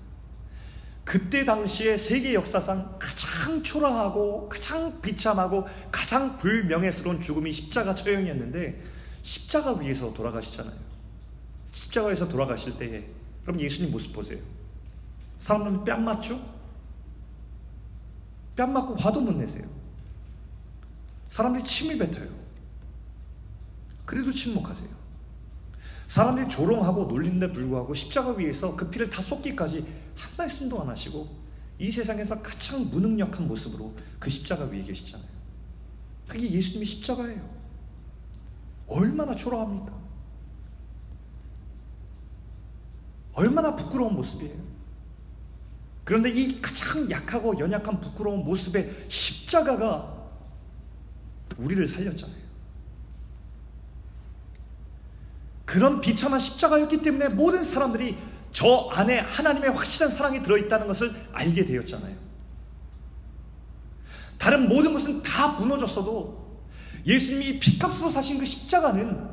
그때 1.11 1.45
당시에 1.45 1.99
세계 1.99 2.35
역사상 2.35 2.97
가장 3.01 3.61
초라하고 3.65 4.49
가장 4.49 5.01
비참하고 5.03 5.67
가장 5.91 6.39
불명예스러운 6.39 7.21
죽음이 7.21 7.51
십자가 7.51 7.97
처형이었는데 7.97 8.81
십자가 9.21 9.73
위에서 9.73 10.15
돌아가시잖아요. 10.15 10.77
십자가에서 11.73 12.29
돌아가실 12.29 12.79
때에 12.79 13.05
그럼 13.43 13.61
예수님 13.61 13.91
모습 13.91 14.13
보세요. 14.13 14.39
사람들은 15.41 15.85
뺨 15.85 16.05
맞죠? 16.05 16.41
뺨 18.55 18.73
맞고 18.73 18.95
화도 18.95 19.21
못 19.21 19.33
내세요. 19.33 19.67
사람들이 21.29 21.65
침을 21.65 21.99
뱉어요. 21.99 22.29
그래도 24.07 24.33
침묵하세요. 24.33 24.89
사람들이 26.07 26.49
조롱하고 26.49 27.07
놀리는데 27.07 27.53
불구하고 27.53 27.95
십자가 27.95 28.31
위에서 28.31 28.77
그 28.77 28.89
피를 28.89 29.11
다 29.11 29.21
쏟기까지 29.23 30.00
한 30.17 30.31
말씀도 30.37 30.81
안 30.81 30.89
하시고 30.89 31.29
이 31.79 31.91
세상에서 31.91 32.43
가장 32.43 32.91
무능력한 32.91 33.49
모습으로 33.49 33.95
그 34.19 34.29
십자가 34.29 34.65
위에 34.65 34.83
계시잖아요. 34.83 35.29
그게 36.29 36.51
예수님이 36.51 36.85
십자가예요. 36.85 37.61
얼마나 38.87 39.35
초라합니까? 39.35 39.99
얼마나 43.33 43.75
부끄러운 43.75 44.15
모습이에요. 44.15 44.71
그런데 46.05 46.29
이 46.31 46.61
가장 46.61 47.11
약하고 47.11 47.59
연약한 47.59 48.01
부끄러운 48.01 48.45
모습의 48.45 49.07
십자가가 49.09 50.29
우리를 51.57 51.87
살렸잖아요. 51.89 52.41
그런 55.65 56.01
비참한 56.01 56.41
십자가였기 56.41 57.01
때문에 57.03 57.29
모든 57.29 57.63
사람들이 57.63 58.19
저 58.53 58.89
안에 58.93 59.21
하나님의 59.21 59.71
확실한 59.71 60.11
사랑이 60.11 60.43
들어있다는 60.43 60.87
것을 60.87 61.15
알게 61.33 61.65
되었잖아요. 61.65 62.15
다른 64.39 64.69
모든 64.69 64.93
것은 64.93 65.23
다 65.23 65.49
무너졌어도 65.59 66.61
예수님이 67.07 67.61
피값으로 67.61 68.11
사신 68.11 68.39
그 68.39 68.47
십자가는 68.47 69.29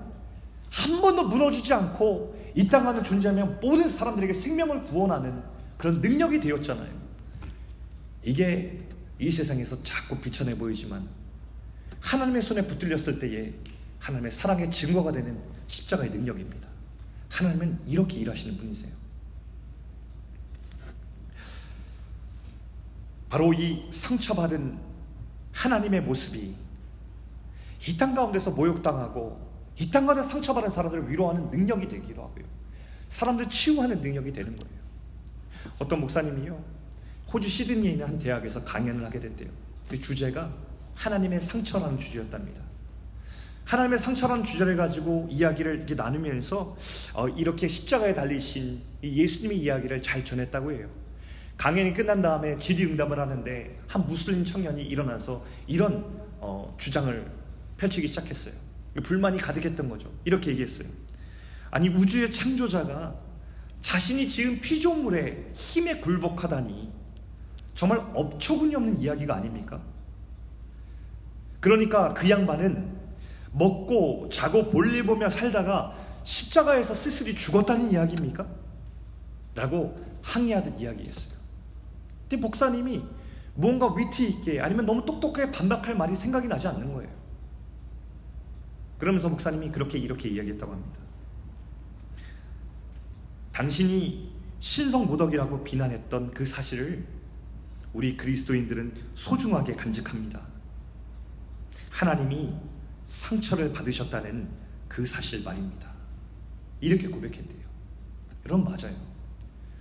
한 0.69 1.01
번도 1.01 1.27
무너지지 1.29 1.73
않고 1.73 2.35
이 2.55 2.67
땅 2.69 2.87
안에 2.87 3.03
존재하며 3.03 3.59
모든 3.61 3.87
사람들에게 3.87 4.33
생명을 4.33 4.83
구원하는 4.85 5.43
그런 5.77 6.01
능력이 6.01 6.39
되었잖아요. 6.39 6.91
이게 8.23 8.79
이 9.19 9.29
세상에서 9.31 9.81
자꾸 9.83 10.17
비천해 10.19 10.57
보이지만 10.57 11.07
하나님의 11.99 12.41
손에 12.41 12.65
붙들렸을 12.67 13.19
때에 13.19 13.53
하나님의 13.99 14.31
사랑의 14.31 14.69
증거가 14.71 15.11
되는 15.11 15.39
십자가의 15.67 16.09
능력입니다. 16.11 16.67
하나님은 17.29 17.79
이렇게 17.85 18.17
일하시는 18.17 18.57
분이세요. 18.57 18.91
바로 23.29 23.53
이 23.53 23.85
상처받은 23.91 24.77
하나님의 25.51 26.01
모습이 26.01 26.55
이 27.87 27.97
땅 27.97 28.13
가운데서 28.15 28.51
모욕당하고 28.51 29.39
이 29.79 29.91
땅 29.91 30.05
가운데 30.05 30.23
상처받은 30.27 30.69
사람들을 30.69 31.09
위로하는 31.09 31.49
능력이 31.49 31.87
되기도 31.87 32.23
하고요. 32.23 32.45
사람들 33.09 33.49
치유하는 33.49 34.01
능력이 34.01 34.33
되는 34.33 34.55
거예요. 34.55 34.77
어떤 35.79 36.01
목사님이요. 36.01 36.77
호주 37.33 37.49
시드니에 37.49 37.91
있는 37.91 38.07
한 38.07 38.17
대학에서 38.17 38.63
강연을 38.63 39.05
하게 39.05 39.19
됐대요. 39.19 39.49
그 39.89 39.99
주제가 39.99 40.51
하나님의 40.95 41.39
상처라는 41.41 41.97
주제였답니다. 41.97 42.61
하나님의 43.65 43.99
상처라는 43.99 44.43
주제를 44.45 44.77
가지고 44.77 45.27
이야기를 45.29 45.75
이렇게 45.75 45.93
나누면서 45.95 46.77
어, 47.13 47.27
이렇게 47.29 47.67
십자가에 47.67 48.13
달리신 48.13 48.81
예수님의 49.03 49.59
이야기를 49.59 50.01
잘 50.01 50.23
전했다고 50.23 50.71
해요. 50.71 50.89
강연이 51.57 51.91
끝난 51.91 52.21
다음에 52.21 52.55
질의응답을 52.57 53.19
하는데 53.19 53.79
한 53.87 54.05
무슬림 54.07 54.43
청년이 54.43 54.83
일어나서 54.83 55.43
이런 55.65 56.05
어, 56.39 56.75
주장을 56.77 57.31
펼치기 57.77 58.07
시작했어요. 58.07 58.53
불만이 59.03 59.39
가득했던 59.39 59.89
거죠. 59.89 60.11
이렇게 60.23 60.51
얘기했어요. 60.51 60.87
아니 61.71 61.89
우주의 61.89 62.31
창조자가 62.31 63.15
자신이 63.81 64.27
지은 64.27 64.61
피조물에 64.61 65.51
힘에 65.53 65.99
굴복하다니 65.99 66.91
정말 67.75 67.99
업처구니 68.13 68.75
없는 68.75 68.99
이야기가 68.99 69.35
아닙니까? 69.35 69.81
그러니까 71.59 72.13
그 72.13 72.29
양반은 72.29 72.97
먹고 73.51 74.29
자고 74.31 74.69
볼일 74.69 75.05
보며 75.05 75.29
살다가 75.29 75.95
십자가에서 76.23 76.93
스스리 76.93 77.35
죽었다는 77.35 77.91
이야기입니까? 77.91 78.47
라고 79.55 79.99
항의하듯 80.21 80.79
이야기했어요. 80.79 81.36
근데 82.29 82.37
목사님이 82.37 83.03
무언가 83.55 83.93
위트 83.93 84.21
있게 84.21 84.59
아니면 84.59 84.85
너무 84.85 85.03
똑똑하게 85.05 85.51
반박할 85.51 85.95
말이 85.95 86.15
생각이 86.15 86.47
나지 86.47 86.67
않는 86.67 86.93
거예요. 86.93 87.09
그러면서 88.99 89.29
목사님이 89.29 89.71
그렇게 89.71 89.97
이렇게 89.97 90.29
이야기했다고 90.29 90.71
합니다. 90.71 90.99
당신이 93.51 94.31
신성모덕이라고 94.59 95.63
비난했던 95.63 96.31
그 96.31 96.45
사실을 96.45 97.05
우리 97.93 98.17
그리스도인들은 98.17 98.93
소중하게 99.15 99.75
간직합니다. 99.75 100.41
하나님이 101.89 102.53
상처를 103.07 103.71
받으셨다는 103.73 104.47
그 104.87 105.05
사실 105.05 105.43
말입니다. 105.43 105.91
이렇게 106.81 107.07
고백했대요. 107.07 107.67
여러분 108.45 108.65
맞아요. 108.65 108.95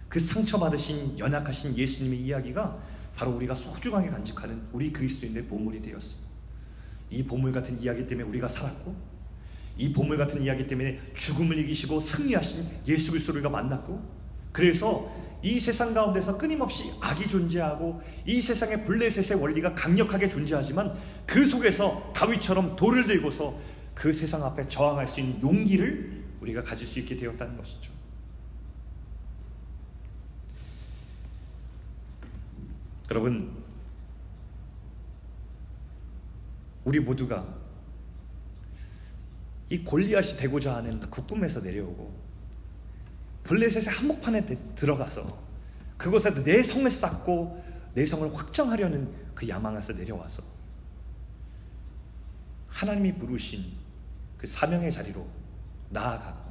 그 0.09 0.21
상처받으신 0.21 1.19
연약하신 1.19 1.77
예수님의 1.77 2.21
이야기가 2.21 2.79
바로 3.17 3.33
우리가 3.33 3.55
소중하게 3.55 4.11
간직하는 4.11 4.63
우리 4.73 4.93
그리스도인의 4.93 5.45
보물이 5.45 5.83
되었어. 5.83 6.27
이 7.11 7.23
보물 7.23 7.53
같은 7.53 7.81
이야기 7.81 8.07
때문에 8.07 8.29
우리가 8.29 8.49
살았고 8.49 8.95
이 9.79 9.93
보물 9.93 10.17
같은 10.17 10.43
이야기 10.43 10.67
때문에 10.67 11.01
죽음을 11.15 11.59
이기시고 11.59 12.01
승리하신 12.01 12.67
예수 12.89 13.11
그리스도를 13.13 13.43
만났고 13.43 14.03
그래서 14.53 15.15
이 15.43 15.61
세상 15.61 15.93
가운데서 15.93 16.39
끊임없이 16.39 16.93
악이 17.01 17.29
존재하고 17.29 18.01
이 18.25 18.41
세상의 18.41 18.85
블레셋의 18.85 19.41
원리가 19.41 19.75
강력하게 19.75 20.29
존재하지만 20.29 20.97
그 21.27 21.47
속에서 21.47 22.13
다윗처럼 22.15 22.75
돌을 22.77 23.07
들고서 23.07 23.59
그 23.95 24.13
세상 24.13 24.45
앞에 24.45 24.67
저항할 24.67 25.07
수 25.07 25.21
있는 25.21 25.41
용기를 25.43 26.25
우리가 26.41 26.63
가질 26.63 26.87
수 26.87 26.99
있게 26.99 27.17
되었다는 27.17 27.57
것이죠. 27.57 27.96
여러분, 33.11 33.65
우리 36.85 37.01
모두가 37.01 37.47
이 39.69 39.79
골리앗이 39.79 40.37
되고자 40.37 40.77
하는 40.77 41.01
그 41.01 41.27
꿈에서 41.27 41.61
내려오고 41.61 42.15
블레셋의 43.45 43.87
한복판에 43.87 44.45
들어가서 44.75 45.47
그곳에서 45.97 46.43
내 46.43 46.63
성을 46.63 46.89
쌓고 46.91 47.65
내 47.95 48.05
성을 48.05 48.33
확정하려는 48.37 49.13
그 49.35 49.49
야망에서 49.49 49.95
내려와서 49.95 50.43
하나님이 52.69 53.15
부르신 53.15 53.65
그 54.37 54.47
사명의 54.47 54.93
자리로 54.93 55.27
나아가고 55.91 56.47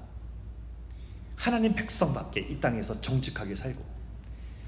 하나님 1.36 1.76
백성밖에 1.76 2.42
이 2.42 2.60
땅에서 2.60 3.00
정직하게 3.00 3.56
살고 3.56 3.85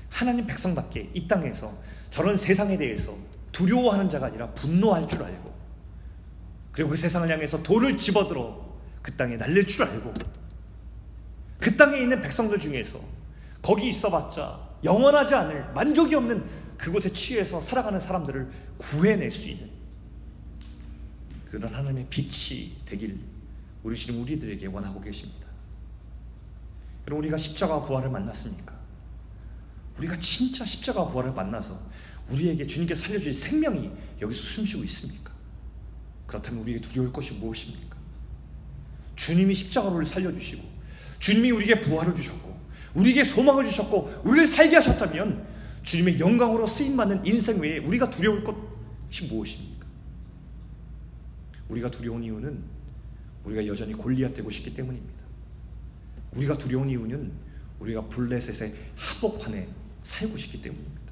하나님 0.09 0.45
백성밖에 0.45 1.11
이 1.13 1.27
땅에서 1.27 1.73
저런 2.09 2.37
세상에 2.37 2.77
대해서 2.77 3.15
두려워하는 3.51 4.09
자가 4.09 4.27
아니라 4.27 4.47
분노할 4.51 5.07
줄 5.07 5.23
알고 5.23 5.55
그리고 6.71 6.91
그 6.91 6.97
세상을 6.97 7.29
향해서 7.29 7.63
돌을 7.63 7.97
집어들어 7.97 8.77
그 9.01 9.15
땅에 9.15 9.35
날릴 9.35 9.65
줄 9.65 9.83
알고 9.83 10.13
그 11.59 11.75
땅에 11.75 11.99
있는 11.99 12.21
백성들 12.21 12.59
중에서 12.59 12.99
거기 13.61 13.87
있어봤자 13.89 14.67
영원하지 14.83 15.33
않을 15.33 15.73
만족이 15.73 16.13
없는 16.15 16.45
그곳에 16.77 17.11
취해서 17.11 17.61
살아가는 17.61 17.99
사람들을 17.99 18.51
구해낼 18.77 19.31
수 19.31 19.47
있는 19.47 19.69
그런 21.49 21.73
하나님의 21.73 22.07
빛이 22.09 22.75
되길 22.85 23.19
우리 23.83 23.95
주님 23.95 24.21
우리들에게 24.21 24.67
원하고 24.67 25.01
계십니다. 25.01 25.47
여러분 27.07 27.23
우리가 27.23 27.37
십자가 27.37 27.81
부활을 27.81 28.09
만났습니까? 28.09 28.76
우리가 29.97 30.17
진짜 30.19 30.63
십자가 30.65 31.07
부활을 31.07 31.31
만나서 31.33 31.79
우리에게 32.29 32.67
주님께 32.67 32.93
살려주신 32.93 33.33
생명이 33.33 33.89
여기서 34.21 34.41
숨쉬고 34.41 34.83
있습니까? 34.83 35.31
그렇다면 36.27 36.61
우리에게 36.61 36.81
두려울 36.81 37.11
것이 37.11 37.33
무엇입니까? 37.35 37.97
주님이 39.15 39.53
십자가를 39.53 40.05
살려주시고 40.05 40.63
주님이 41.19 41.51
우리에게 41.51 41.81
부활을 41.81 42.15
주셨고 42.15 42.57
우리에게 42.93 43.23
소망을 43.23 43.65
주셨고 43.65 44.21
우리를 44.23 44.47
살게 44.47 44.75
하셨다면 44.75 45.47
주님의 45.83 46.19
영광으로 46.19 46.67
쓰임받는 46.67 47.25
인생 47.25 47.59
외에 47.59 47.79
우리가 47.79 48.09
두려울 48.09 48.43
것이 48.43 49.27
무엇입니까? 49.27 49.87
우리가 51.69 51.89
두려운 51.89 52.23
이유는 52.23 52.61
우리가 53.45 53.65
여전히 53.67 53.93
골리앗 53.93 54.33
되고 54.33 54.49
싶기 54.49 54.73
때문입니다. 54.73 55.17
우리가 56.35 56.57
두려운 56.57 56.89
이유는 56.89 57.31
우리가 57.79 58.01
블레셋의 58.07 58.75
하복판에 58.95 59.67
살고 60.07 60.37
싶기 60.37 60.61
때문입니다. 60.61 61.11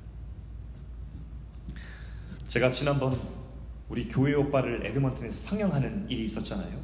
제가 2.47 2.71
지난번 2.71 3.19
우리 3.89 4.07
교회 4.07 4.33
오빠를 4.33 4.85
에드먼튼에서 4.85 5.49
상영하는 5.49 6.09
일이 6.09 6.23
있었잖아요. 6.25 6.81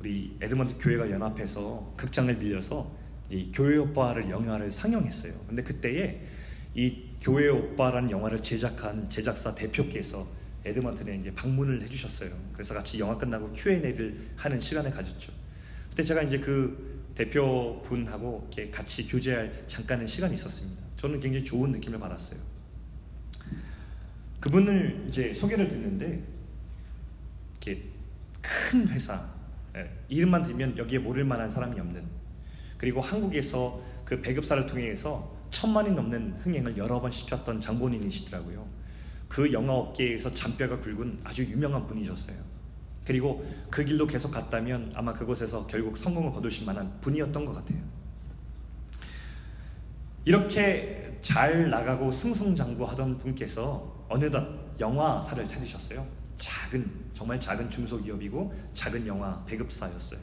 우리 0.00 0.36
에드먼튼 0.40 0.78
교회가 0.78 1.10
연합해서 1.10 1.94
극장을 1.96 2.36
빌려서 2.38 2.90
이 3.30 3.50
교회 3.52 3.76
오빠를 3.76 4.28
영화를 4.28 4.70
상영했어요. 4.70 5.32
근데 5.46 5.62
그때에 5.62 6.20
이 6.74 7.04
교회 7.20 7.48
오빠라는 7.48 8.10
영화를 8.10 8.42
제작한 8.42 9.08
제작사 9.08 9.54
대표께서 9.54 10.26
에드먼튼에 10.64 11.18
이제 11.18 11.32
방문을 11.34 11.82
해주셨어요. 11.82 12.30
그래서 12.52 12.74
같이 12.74 12.98
영화 12.98 13.16
끝나고 13.16 13.52
Q&A를 13.52 14.30
하는 14.36 14.60
시간을 14.60 14.90
가졌죠. 14.90 15.32
그때 15.90 16.02
제가 16.02 16.22
이제 16.22 16.38
그 16.38 17.12
대표분하고 17.14 18.48
이렇게 18.52 18.70
같이 18.70 19.08
교제할 19.08 19.64
잠깐의 19.66 20.06
시간이 20.06 20.34
있었습니다. 20.34 20.87
저는 20.98 21.20
굉장히 21.20 21.44
좋은 21.44 21.70
느낌을 21.72 21.98
받았어요. 21.98 22.40
그분을 24.40 25.06
이제 25.08 25.32
소개를 25.32 25.68
듣는데 25.68 26.22
이렇게 27.52 27.84
큰 28.42 28.86
회사 28.88 29.26
예, 29.76 29.90
이름만 30.08 30.42
들면 30.42 30.76
여기에 30.76 30.98
모를 30.98 31.24
만한 31.24 31.48
사람이 31.50 31.78
없는 31.78 32.02
그리고 32.76 33.00
한국에서 33.00 33.80
그 34.04 34.20
배급사를 34.20 34.66
통해서 34.66 35.36
천만이 35.50 35.92
넘는 35.92 36.40
흥행을 36.42 36.76
여러 36.76 37.00
번 37.00 37.10
시켰던 37.10 37.60
장본인이시더라고요. 37.60 38.66
그 39.28 39.52
영화 39.52 39.74
업계에서 39.74 40.32
잔뼈가 40.34 40.80
굵은 40.80 41.20
아주 41.22 41.42
유명한 41.44 41.86
분이셨어요. 41.86 42.36
그리고 43.04 43.46
그 43.70 43.84
길로 43.84 44.06
계속 44.06 44.30
갔다면 44.30 44.92
아마 44.94 45.12
그곳에서 45.12 45.66
결국 45.66 45.96
성공을 45.96 46.32
거두실 46.32 46.66
만한 46.66 47.00
분이었던 47.00 47.44
것 47.44 47.52
같아요. 47.52 47.97
이렇게 50.28 51.18
잘 51.22 51.70
나가고 51.70 52.12
승승장구하던 52.12 53.16
분께서 53.16 54.04
어느덧 54.10 54.46
영화사를 54.78 55.48
찾으셨어요. 55.48 56.06
작은 56.36 56.86
정말 57.14 57.40
작은 57.40 57.70
중소기업이고 57.70 58.52
작은 58.74 59.06
영화 59.06 59.42
배급사였어요. 59.46 60.20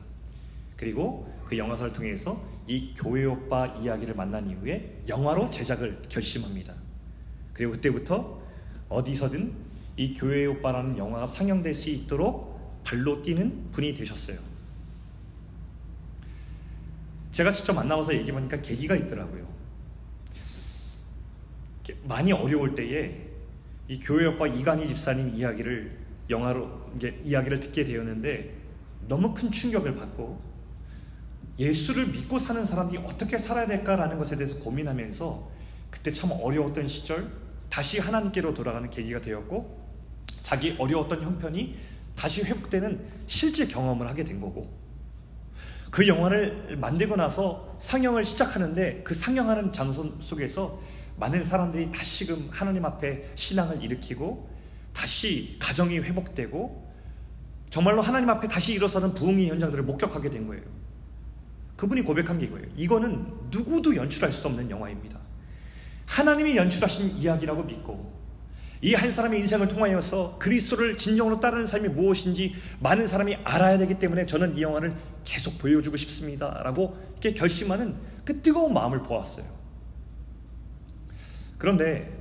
그리고 0.77 1.33
그 1.47 1.57
영화사를 1.57 1.91
통해서 1.93 2.39
이 2.67 2.93
교회 2.95 3.25
오빠 3.25 3.65
이야기를 3.65 4.13
만난 4.13 4.47
이후에 4.47 5.01
영화로 5.07 5.49
제작을 5.49 6.03
결심합니다. 6.07 6.75
그리고 7.51 7.71
그때부터 7.71 8.39
어디서든 8.89 9.55
이 9.97 10.13
교회 10.13 10.45
오빠라는 10.45 10.99
영화가 10.99 11.25
상영될 11.25 11.73
수 11.73 11.89
있도록 11.89 12.83
발로 12.83 13.23
뛰는 13.23 13.71
분이 13.71 13.95
되셨어요. 13.95 14.37
제가 17.31 17.51
직접 17.51 17.73
만나서 17.73 18.13
얘기해보니까 18.13 18.61
계기가 18.61 18.95
있더라고요. 18.95 19.44
많이 22.03 22.31
어려울 22.31 22.75
때에 22.75 23.25
이 23.87 23.99
교회 23.99 24.25
오빠 24.25 24.47
이간희 24.47 24.87
집사님 24.87 25.35
이야기를 25.35 25.97
영화로 26.29 26.91
이야기를 27.23 27.59
듣게 27.59 27.85
되었는데 27.85 28.53
너무 29.07 29.33
큰 29.33 29.51
충격을 29.51 29.95
받고 29.95 30.41
예수를 31.59 32.07
믿고 32.07 32.39
사는 32.39 32.65
사람이 32.65 32.97
어떻게 32.97 33.37
살아야 33.37 33.67
될까라는 33.67 34.17
것에 34.17 34.35
대해서 34.35 34.59
고민하면서 34.59 35.49
그때 35.89 36.11
참 36.11 36.31
어려웠던 36.31 36.87
시절 36.87 37.31
다시 37.69 37.99
하나님께로 37.99 38.53
돌아가는 38.53 38.89
계기가 38.89 39.21
되었고 39.21 39.85
자기 40.43 40.75
어려웠던 40.77 41.21
형편이 41.21 41.77
다시 42.15 42.43
회복되는 42.43 43.05
실제 43.27 43.67
경험을 43.67 44.07
하게 44.07 44.23
된 44.23 44.41
거고 44.41 44.73
그 45.91 46.07
영화를 46.07 46.77
만들고 46.77 47.15
나서 47.15 47.77
상영을 47.79 48.25
시작하는데 48.25 49.01
그 49.03 49.13
상영하는 49.13 49.71
장소 49.71 50.13
속에서 50.21 50.81
많은 51.17 51.43
사람들이 51.45 51.91
다시금 51.91 52.49
하나님 52.51 52.85
앞에 52.85 53.31
신앙을 53.35 53.81
일으키고 53.83 54.49
다시 54.93 55.57
가정이 55.59 55.99
회복되고 55.99 56.93
정말로 57.69 58.01
하나님 58.01 58.29
앞에 58.29 58.47
다시 58.47 58.73
일어서는 58.73 59.13
부흥의 59.13 59.49
현장들을 59.49 59.83
목격하게 59.83 60.29
된 60.29 60.47
거예요. 60.47 60.63
그분이 61.75 62.03
고백한 62.03 62.37
게 62.39 62.45
이거예요. 62.45 62.67
이거는 62.77 63.25
누구도 63.51 63.95
연출할 63.95 64.31
수 64.31 64.47
없는 64.47 64.69
영화입니다. 64.69 65.19
하나님이 66.05 66.55
연출하신 66.55 67.17
이야기라고 67.17 67.63
믿고 67.63 68.15
이 68.81 68.93
한 68.93 69.11
사람의 69.11 69.39
인생을 69.39 69.67
통하여서 69.69 70.37
그리스도를 70.37 70.95
진정으로 70.97 71.39
따르는 71.39 71.65
삶이 71.65 71.87
무엇인지 71.89 72.55
많은 72.79 73.07
사람이 73.07 73.35
알아야 73.43 73.77
되기 73.77 73.97
때문에 73.97 74.25
저는 74.25 74.57
이 74.57 74.61
영화를 74.61 74.93
계속 75.23 75.57
보여주고 75.57 75.97
싶습니다라고 75.97 76.95
이렇게 77.13 77.33
결심하는 77.33 77.95
그 78.23 78.41
뜨거운 78.41 78.73
마음을 78.73 79.01
보았어요. 79.01 79.45
그런데 81.65 82.15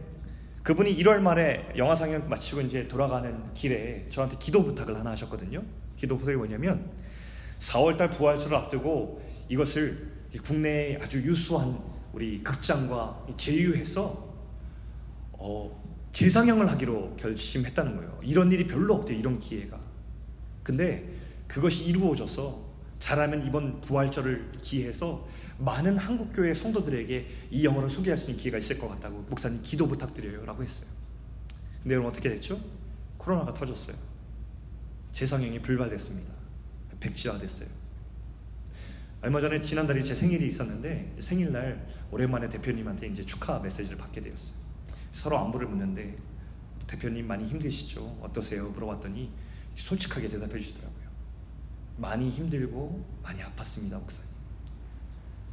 그분이 0.63 0.97
1월 0.97 1.19
말에 1.19 1.75
영화 1.77 1.95
상영 1.95 2.31
마치고 2.31 2.63
이제 2.63 2.89
돌아가는 2.89 3.53
길에 3.53 4.07
저한테 4.09 4.39
기도 4.39 4.65
부탁을 4.65 4.99
하나 4.99 5.11
하셨거든요. 5.11 5.63
기도 5.99 6.17
부탁이 6.17 6.39
뭐냐면 6.39 6.91
4월달 7.59 8.11
부활절을 8.11 8.57
앞두고 8.57 9.23
이것을 9.51 10.13
국내에 10.43 10.97
아주 10.97 11.19
유수한 11.19 11.79
우리 12.15 12.43
극장과 12.43 13.27
제휴해서 13.37 14.35
어, 15.33 15.85
재상영을 16.15 16.71
하기로 16.71 17.17
결심했다는 17.17 17.97
거예요. 17.97 18.21
이런 18.23 18.51
일이 18.51 18.67
별로 18.67 18.95
없대요. 18.95 19.19
이런 19.19 19.39
기회가. 19.39 19.79
근데 20.63 21.07
그것이 21.49 21.91
이루어져서 21.91 22.65
잘하면 22.99 23.47
이번 23.47 23.83
부활절을 23.83 24.53
기해서 24.63 25.29
많은 25.59 25.99
한국 25.99 26.33
교회 26.33 26.53
성도들에게 26.53 27.27
이 27.51 27.65
영어를 27.65 27.89
소개할 27.89 28.19
수 28.19 28.31
있는 28.31 28.43
기회가 28.43 28.59
있을 28.59 28.79
것 28.79 28.89
같다고 28.89 29.25
목사님 29.29 29.63
기도 29.63 29.87
부탁드려요 29.87 30.45
라고 30.45 30.63
했어요. 30.63 30.91
근데 31.83 31.95
여러분 31.95 32.11
어떻게 32.11 32.29
됐죠? 32.31 32.61
코로나가 33.19 33.55
터졌어요. 33.55 33.97
재상영이 35.13 35.61
불발됐습니다. 35.63 36.33
백지화됐어요. 37.01 37.69
얼마 39.23 39.41
전에 39.41 39.61
지난달에 39.61 40.03
제 40.03 40.15
생일이 40.15 40.49
있었는데 40.49 41.17
생일날 41.21 41.87
오랜만에 42.11 42.49
대표님한테 42.49 43.07
이제 43.07 43.25
축하 43.25 43.59
메시지를 43.59 43.97
받게 43.97 44.21
되었어요. 44.21 44.57
서로 45.13 45.39
안부를 45.39 45.69
묻는데 45.69 46.17
대표님 46.87 47.27
많이 47.27 47.47
힘드시죠? 47.47 48.19
어떠세요? 48.21 48.69
물어봤더니 48.71 49.31
솔직하게 49.77 50.29
대답해 50.29 50.61
주시더라고요. 50.61 51.05
많이 51.97 52.29
힘들고 52.29 53.05
많이 53.23 53.41
아팠습니다, 53.41 53.93
목사님. 53.93 54.34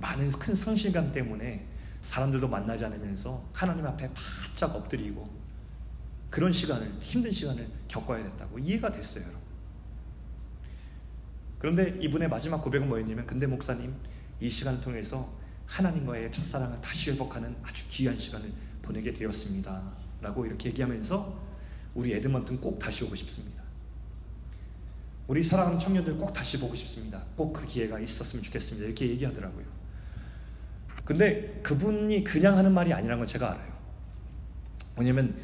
많은 0.02 0.32
큰 0.32 0.56
상실감 0.56 1.12
때문에 1.12 1.66
사람들도 2.02 2.48
만나지 2.48 2.84
않으면서 2.84 3.48
하나님 3.54 3.86
앞에 3.86 4.12
바짝 4.14 4.76
엎드리고 4.76 5.30
그런 6.30 6.52
시간을 6.52 6.92
힘든 7.02 7.32
시간을 7.32 7.70
겪어야 7.88 8.24
됐다고 8.24 8.58
이해가 8.58 8.92
됐어요, 8.92 9.24
여러분. 9.24 9.42
그런데 11.60 12.00
이분의 12.02 12.28
마지막 12.28 12.62
고백은 12.64 12.88
뭐였냐면 12.88 13.28
근데 13.28 13.46
목사님 13.46 13.94
이 14.40 14.50
시간을 14.50 14.82
통해서 14.82 15.32
하나님과의 15.68 16.32
첫사랑을 16.32 16.82
다시 16.82 17.12
회복하는 17.12 17.56
아주 17.62 17.84
귀한 17.90 18.18
시간을 18.18 18.52
보내게 18.82 19.14
되었습니다. 19.14 19.94
라고 20.22 20.46
이렇게 20.46 20.70
얘기하면서 20.70 21.40
우리 21.94 22.14
에드먼튼 22.14 22.60
꼭 22.60 22.80
다시 22.80 23.04
오고 23.04 23.16
싶습니다. 23.16 23.62
우리 25.28 25.44
사랑하는 25.44 25.78
청년들 25.80 26.18
꼭 26.18 26.34
다시 26.34 26.60
보고 26.60 26.76
싶습니다. 26.76 27.24
꼭 27.36 27.54
그 27.54 27.66
기회가 27.66 28.00
있었으면 28.00 28.44
좋겠습니다. 28.44 28.86
이렇게 28.86 29.08
얘기하더라고요. 29.10 29.81
근데 31.06 31.60
그분이 31.64 32.24
그냥 32.24 32.58
하는 32.58 32.74
말이 32.74 32.94
아니라는 32.94 33.20
건 33.20 33.28
제가 33.28 33.52
알아요. 33.52 33.72
왜냐면 34.98 35.36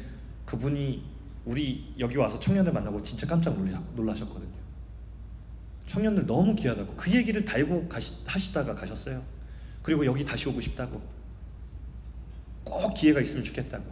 그분이 0.46 1.02
우리 1.44 1.94
여기 1.98 2.16
와서 2.16 2.38
청년들 2.38 2.72
만나고 2.72 3.02
진짜 3.02 3.26
깜짝 3.26 3.56
놀라셨거든요. 3.94 4.58
청년들 5.86 6.26
너무 6.26 6.54
귀하다고 6.54 6.94
그 6.94 7.14
얘기를 7.14 7.44
달고 7.44 7.88
가시, 7.88 8.24
하시다가 8.26 8.74
가셨어요. 8.74 9.22
그리고 9.82 10.04
여기 10.04 10.24
다시 10.24 10.48
오고 10.48 10.60
싶다고 10.60 11.00
꼭 12.64 12.94
기회가 12.94 13.20
있으면 13.20 13.44
좋겠다고 13.44 13.84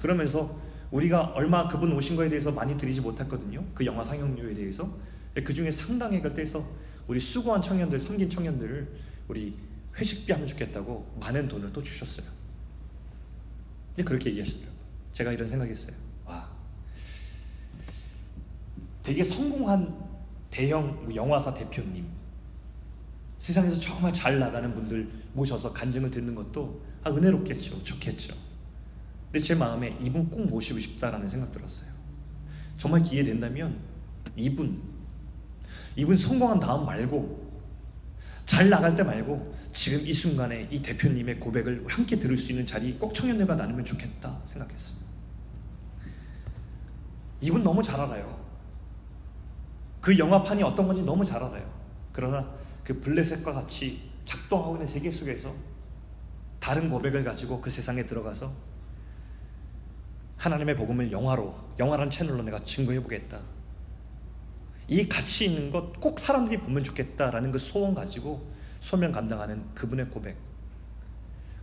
그러면서 0.00 0.60
우리가 0.90 1.32
얼마 1.34 1.68
그분 1.68 1.92
오신 1.92 2.16
거에 2.16 2.28
대해서 2.28 2.50
많이 2.52 2.76
드리지 2.76 3.00
못했거든요. 3.00 3.64
그 3.74 3.84
영화 3.86 4.04
상영료에 4.04 4.54
대해서. 4.54 4.88
그 5.34 5.52
중에 5.52 5.70
상당액을 5.70 6.34
떼서 6.34 6.64
우리 7.06 7.20
수고한 7.20 7.60
청년들, 7.60 8.00
섬긴 8.00 8.28
청년들을 8.28 8.88
우리 9.28 9.54
회식비 9.96 10.32
하면 10.32 10.46
좋겠다고 10.46 11.16
많은 11.20 11.48
돈을 11.48 11.72
또 11.72 11.82
주셨어요. 11.82 12.26
근데 13.88 14.04
그렇게 14.04 14.30
얘기하시더라고요. 14.30 14.76
제가 15.12 15.32
이런 15.32 15.48
생각했어요. 15.48 15.96
와, 16.26 16.48
되게 19.02 19.24
성공한 19.24 19.94
대형 20.50 21.10
영화사 21.14 21.54
대표님, 21.54 22.06
세상에서 23.38 23.78
정말 23.78 24.12
잘 24.12 24.38
나가는 24.38 24.74
분들 24.74 25.08
모셔서 25.32 25.72
간증을 25.72 26.10
듣는 26.10 26.34
것도 26.34 26.82
아, 27.02 27.10
은혜롭겠죠. 27.10 27.82
좋겠죠. 27.84 28.34
근데 29.30 29.38
제 29.38 29.54
마음에 29.54 29.96
이분 30.00 30.28
꼭 30.28 30.46
모시고 30.46 30.78
싶다라는 30.80 31.28
생각 31.28 31.52
들었어요. 31.52 31.90
정말 32.76 33.02
기회 33.02 33.24
된다면 33.24 33.78
이분, 34.36 34.82
이분 35.94 36.16
성공한 36.16 36.60
다음 36.60 36.84
말고 36.84 37.46
잘 38.44 38.68
나갈 38.68 38.96
때 38.96 39.02
말고 39.02 39.54
지금 39.76 40.06
이 40.06 40.12
순간에 40.12 40.66
이 40.70 40.80
대표님의 40.80 41.38
고백을 41.38 41.84
함께 41.86 42.16
들을 42.16 42.36
수 42.38 42.50
있는 42.50 42.64
자리 42.64 42.94
꼭 42.94 43.12
청년들과 43.12 43.56
나누면 43.56 43.84
좋겠다 43.84 44.40
생각했어요. 44.46 45.04
이분 47.42 47.62
너무 47.62 47.82
잘 47.82 48.00
알아요. 48.00 48.42
그 50.00 50.18
영화판이 50.18 50.62
어떤 50.62 50.86
건지 50.86 51.02
너무 51.02 51.26
잘 51.26 51.42
알아요. 51.42 51.70
그러나 52.10 52.50
그 52.82 52.98
블레셋과 52.98 53.52
같이 53.52 54.10
작동하고 54.24 54.76
있는 54.76 54.86
세계 54.88 55.10
속에서 55.10 55.54
다른 56.58 56.88
고백을 56.88 57.22
가지고 57.22 57.60
그 57.60 57.70
세상에 57.70 58.06
들어가서 58.06 58.50
하나님의 60.38 60.76
복음을 60.76 61.12
영화로 61.12 61.54
영화란 61.78 62.08
채널로 62.08 62.42
내가 62.44 62.64
증거해 62.64 63.02
보겠다. 63.02 63.40
이 64.88 65.06
가치 65.06 65.44
있는 65.44 65.70
것 65.70 65.92
꼭 66.00 66.18
사람들이 66.18 66.60
보면 66.60 66.82
좋겠다라는 66.82 67.52
그 67.52 67.58
소원 67.58 67.94
가지고 67.94 68.55
소명 68.80 69.12
감당하는 69.12 69.62
그분의 69.74 70.10
고백. 70.10 70.36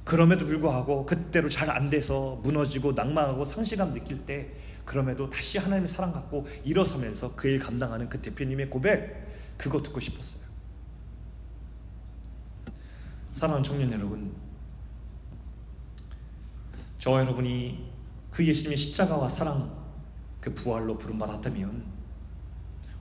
그럼에도 0.03 0.45
불구하고 0.45 1.05
그때로 1.05 1.49
잘 1.49 1.69
안 1.69 1.89
돼서 1.89 2.39
무너지고 2.43 2.91
낭망하고 2.91 3.45
상실감 3.45 3.93
느낄 3.93 4.25
때 4.25 4.51
그럼에도 4.85 5.29
다시 5.29 5.57
하나님의 5.57 5.87
사랑 5.87 6.11
갖고 6.11 6.47
일어서면서 6.65 7.35
그 7.35 7.47
일 7.47 7.57
감당하는 7.59 8.09
그 8.09 8.21
대표님의 8.21 8.69
고백 8.69 9.55
그거 9.57 9.81
듣고 9.81 9.99
싶었어요. 9.99 10.43
사랑하는 13.35 13.63
청년 13.63 13.91
여러분, 13.91 14.33
저와 16.99 17.21
여러분이 17.21 17.91
그 18.31 18.45
예수님의 18.45 18.77
십자가와 18.77 19.29
사랑 19.29 19.83
그 20.41 20.53
부활로 20.53 20.97
부름받았다면 20.97 21.83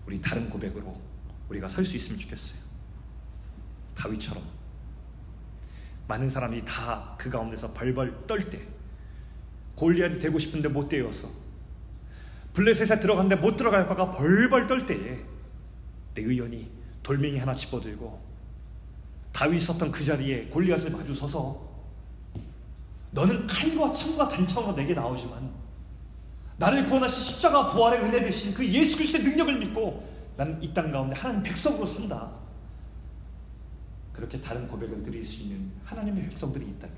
우리 0.07 0.21
다른 0.21 0.49
고백으로 0.49 1.01
우리가 1.49 1.69
설 1.69 1.85
수 1.85 1.97
있으면 1.97 2.19
좋겠어요. 2.21 2.62
다윗처럼 3.97 4.43
많은 6.09 6.29
사람이 6.31 6.65
다 6.65 7.15
그 7.19 7.31
가운데서 7.31 7.73
벌벌 7.73 8.27
떨 8.27 8.51
때 8.51 8.61
골리앗이 9.77 10.19
되고 10.19 10.39
싶은데 10.39 10.69
못 10.69 10.89
되어서 10.89 11.29
블레셋에 12.55 13.01
들어갔는데 13.01 13.37
못 13.41 13.57
들어갈까가 13.57 14.11
벌벌 14.11 14.67
떨 14.67 14.87
때에 14.87 15.21
내 16.15 16.23
의원이 16.23 16.71
돌멩이 17.03 17.39
하나 17.39 17.55
집어들고 17.55 18.21
다윗 19.33 19.61
섰던 19.61 19.91
그 19.91 20.05
자리에 20.05 20.47
골리앗을 20.47 20.91
마주 20.91 21.15
서서 21.15 21.71
너는 23.13 23.47
칼과 23.47 23.93
창과 23.93 24.29
단창으로 24.29 24.75
내게 24.75 24.95
나오지만 24.95 25.51
나를 26.59 26.87
구원하신 26.87 27.33
십자가 27.33 27.67
부활의 27.67 28.03
은혜 28.03 28.21
대신 28.21 28.53
그 28.55 28.67
예수 28.67 28.97
그리스도의 28.97 29.25
능력을 29.25 29.59
믿고 29.59 30.07
나는 30.37 30.63
이 30.63 30.73
땅 30.75 30.91
가운데 30.91 31.15
하나님 31.15 31.43
백성으로 31.43 31.87
산다. 31.87 32.31
그렇게 34.13 34.41
다른 34.41 34.69
고백을 34.69 35.03
드릴 35.03 35.25
수 35.25 35.43
있는 35.43 35.71
하나님의 35.85 36.25
백성들이 36.29 36.67
있다면 36.67 36.97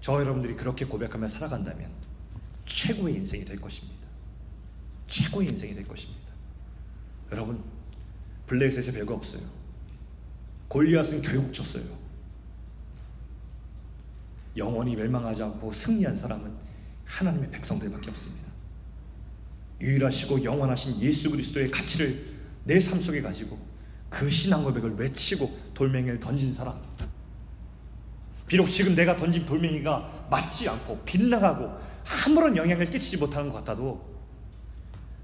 저 0.00 0.20
여러분들이 0.20 0.56
그렇게 0.56 0.84
고백하며 0.84 1.28
살아간다면 1.28 1.90
최고의 2.66 3.16
인생이 3.16 3.44
될 3.44 3.56
것입니다. 3.60 4.02
최고의 5.06 5.48
인생이 5.50 5.74
될 5.74 5.86
것입니다. 5.86 6.22
여러분 7.30 7.62
블레셋에 8.46 8.92
별거 8.92 9.14
없어요. 9.14 9.42
골리앗은 10.68 11.22
결국 11.22 11.52
졌어요. 11.52 11.84
영원히 14.56 14.96
멸망하지 14.96 15.42
않고 15.42 15.72
승리한 15.72 16.16
사람은 16.16 16.52
하나님의 17.04 17.50
백성들밖에 17.50 18.10
없습니다. 18.10 18.42
유일하시고 19.80 20.44
영원하신 20.44 21.00
예수 21.00 21.30
그리스도의 21.30 21.70
가치를 21.70 22.32
내 22.64 22.78
삶 22.78 23.00
속에 23.00 23.20
가지고 23.20 23.58
그 24.12 24.28
신앙 24.28 24.62
고백을 24.62 24.94
외치고 24.96 25.58
돌멩이를 25.72 26.20
던진 26.20 26.52
사람. 26.52 26.78
비록 28.46 28.66
지금 28.66 28.94
내가 28.94 29.16
던진 29.16 29.46
돌멩이가 29.46 30.26
맞지 30.30 30.68
않고 30.68 31.00
빗나가고 31.04 31.74
아무런 32.26 32.56
영향을 32.56 32.90
끼치지 32.90 33.16
못하는 33.16 33.48
것 33.48 33.56
같아도 33.58 34.12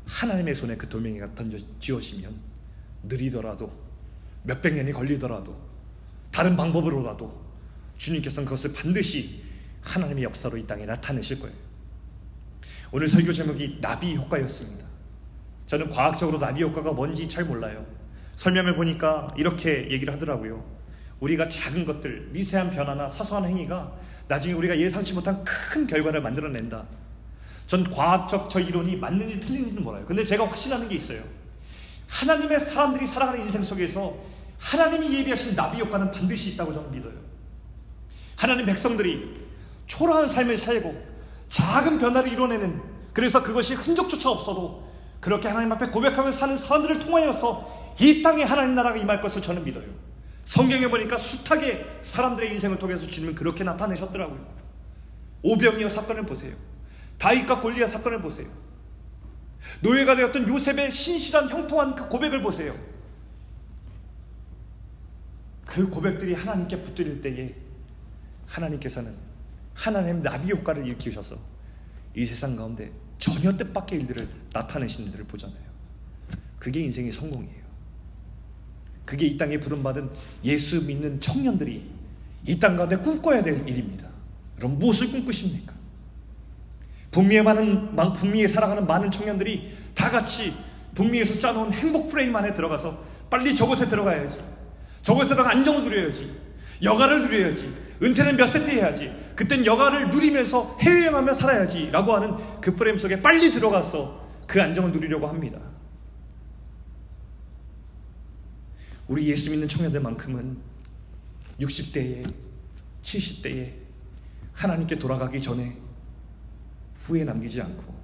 하나님의 0.07 0.55
손에 0.55 0.76
그 0.76 0.89
돌멩이가 0.89 1.34
던져 1.34 1.59
지어지면 1.78 2.34
느리더라도 3.03 3.70
몇백 4.45 4.74
년이 4.74 4.93
걸리더라도 4.93 5.55
다른 6.32 6.57
방법으로라도 6.57 7.47
주님께서는 7.99 8.47
그것을 8.47 8.72
반드시 8.72 9.43
하나님의 9.82 10.24
역사로 10.24 10.57
이 10.57 10.66
땅에 10.66 10.86
나타내실 10.86 11.41
거예요. 11.41 11.55
오늘 12.91 13.09
설교 13.09 13.32
제목이 13.34 13.80
나비 13.82 14.16
효과였습니다. 14.16 14.86
저는 15.66 15.91
과학적으로 15.91 16.39
나비 16.39 16.62
효과가 16.62 16.93
뭔지 16.93 17.28
잘 17.28 17.45
몰라요. 17.45 17.98
설명을 18.39 18.76
보니까 18.76 19.28
이렇게 19.36 19.91
얘기를 19.91 20.14
하더라고요. 20.14 20.64
우리가 21.18 21.49
작은 21.49 21.84
것들, 21.84 22.28
미세한 22.30 22.70
변화나 22.70 23.09
사소한 23.09 23.45
행위가 23.45 23.93
나중에 24.28 24.55
우리가 24.55 24.78
예상치 24.78 25.12
못한 25.12 25.43
큰 25.43 25.89
결과를 25.89 26.22
만들어낸다. 26.22 26.84
전 27.66 27.91
과학적 27.91 28.49
저 28.49 28.61
이론이 28.61 28.97
맞는지 28.97 29.41
틀린지는 29.41 29.82
몰라요. 29.82 30.05
근데 30.07 30.22
제가 30.22 30.47
확신하는 30.47 30.89
게 30.89 30.95
있어요. 30.95 31.20
하나님의 32.07 32.61
사람들이 32.61 33.07
살아가는 33.09 33.45
인생 33.45 33.61
속에서 33.62 34.16
하나님이 34.59 35.18
예비하신 35.18 35.57
나비 35.57 35.80
효과는 35.80 36.12
반드시 36.12 36.55
있다고 36.55 36.72
저는 36.72 36.93
믿어요. 36.93 37.14
하나님 38.36 38.66
백성들이 38.66 39.49
초라한 39.89 40.28
삶을 40.28 40.57
살고 40.57 41.07
작은 41.49 41.99
변화를 41.99 42.32
이뤄내는 42.32 42.80
그래서 43.12 43.43
그것이 43.43 43.74
흔적조차 43.74 44.30
없어도 44.30 44.89
그렇게 45.18 45.49
하나님 45.49 45.72
앞에 45.72 45.89
고백하며 45.89 46.30
사는 46.30 46.57
사람들을 46.57 47.01
통하여서 47.01 47.78
이 48.01 48.23
땅에 48.23 48.43
하나님 48.43 48.75
나라가 48.75 48.97
임할 48.97 49.21
것을 49.21 49.43
저는 49.43 49.65
믿어요. 49.65 49.87
성경에 50.45 50.89
보니까 50.89 51.19
숱하게 51.19 52.01
사람들의 52.03 52.53
인생을 52.55 52.79
통해서 52.79 53.07
주님은 53.07 53.35
그렇게 53.35 53.65
나타내셨더라고요. 53.65 54.47
오병이어 55.43 55.89
사건을 55.89 56.25
보세요. 56.25 56.57
다윗과 57.19 57.61
골리앗 57.61 57.91
사건을 57.91 58.23
보세요. 58.23 58.49
노예가 59.81 60.17
되었던 60.17 60.49
요셉의 60.49 60.91
신실한 60.91 61.51
형통한 61.51 61.95
그 61.95 62.09
고백을 62.09 62.41
보세요. 62.41 62.75
그 65.67 65.89
고백들이 65.91 66.35
하나님께 66.35 66.83
붙들릴 66.83 67.21
때에 67.21 67.55
하나님께서는 68.47 69.15
하나님 69.75 70.23
나비 70.23 70.51
효과를 70.51 70.87
일으키셔서 70.87 71.37
이 72.15 72.25
세상 72.25 72.57
가운데 72.57 72.91
전혀 73.19 73.53
뜻밖의 73.57 74.01
일들을 74.01 74.29
나타내신 74.53 75.07
일들을 75.07 75.27
보잖아요. 75.27 75.69
그게 76.59 76.81
인생의 76.81 77.13
성공이에요. 77.13 77.68
그게 79.09 79.25
이 79.25 79.39
땅에 79.39 79.59
부름받은 79.59 80.11
예수 80.45 80.85
믿는 80.85 81.19
청년들이 81.19 81.83
이 82.47 82.61
땅 82.61 82.77
가운데 82.77 82.97
꿈꿔야 82.97 83.43
될 83.43 83.67
일입니다. 83.67 84.07
그럼 84.57 84.79
무엇을 84.79 85.11
꿈꾸십니까? 85.11 85.73
북미에 87.11 87.41
많은 87.41 87.97
북미에 88.15 88.47
살아가는 88.47 88.87
많은 88.87 89.11
청년들이 89.11 89.73
다 89.95 90.11
같이 90.11 90.53
북미에서 90.95 91.39
짜놓은 91.41 91.73
행복 91.73 92.11
프레임 92.11 92.37
안에 92.37 92.53
들어가서 92.53 93.03
빨리 93.31 93.55
저곳에 93.55 93.89
들어가야지. 93.89 94.37
저곳에 95.03 95.31
들어가 95.35 95.51
안정을 95.53 95.85
누려야지. 95.85 96.31
여가를 96.83 97.23
누려야지. 97.23 97.75
은퇴는 98.03 98.37
몇 98.37 98.49
세 98.49 98.67
때 98.67 98.73
해야지. 98.73 99.11
그땐 99.35 99.65
여가를 99.65 100.11
누리면서 100.11 100.77
해외여행하며 100.83 101.33
살아야지. 101.33 101.91
라고 101.93 102.13
하는 102.15 102.35
그 102.61 102.75
프레임 102.75 102.99
속에 102.99 103.23
빨리 103.23 103.51
들어가서 103.53 104.29
그 104.47 104.61
안정을 104.61 104.93
누리려고 104.93 105.27
합니다. 105.27 105.59
우리 109.09 109.27
예수 109.27 109.51
믿는 109.51 109.67
청년들만큼은 109.67 110.59
60대에 111.61 112.31
70대에 113.03 113.73
하나님께 114.53 114.99
돌아가기 114.99 115.41
전에 115.41 115.79
후회 116.95 117.25
남기지 117.25 117.63
않고 117.63 117.95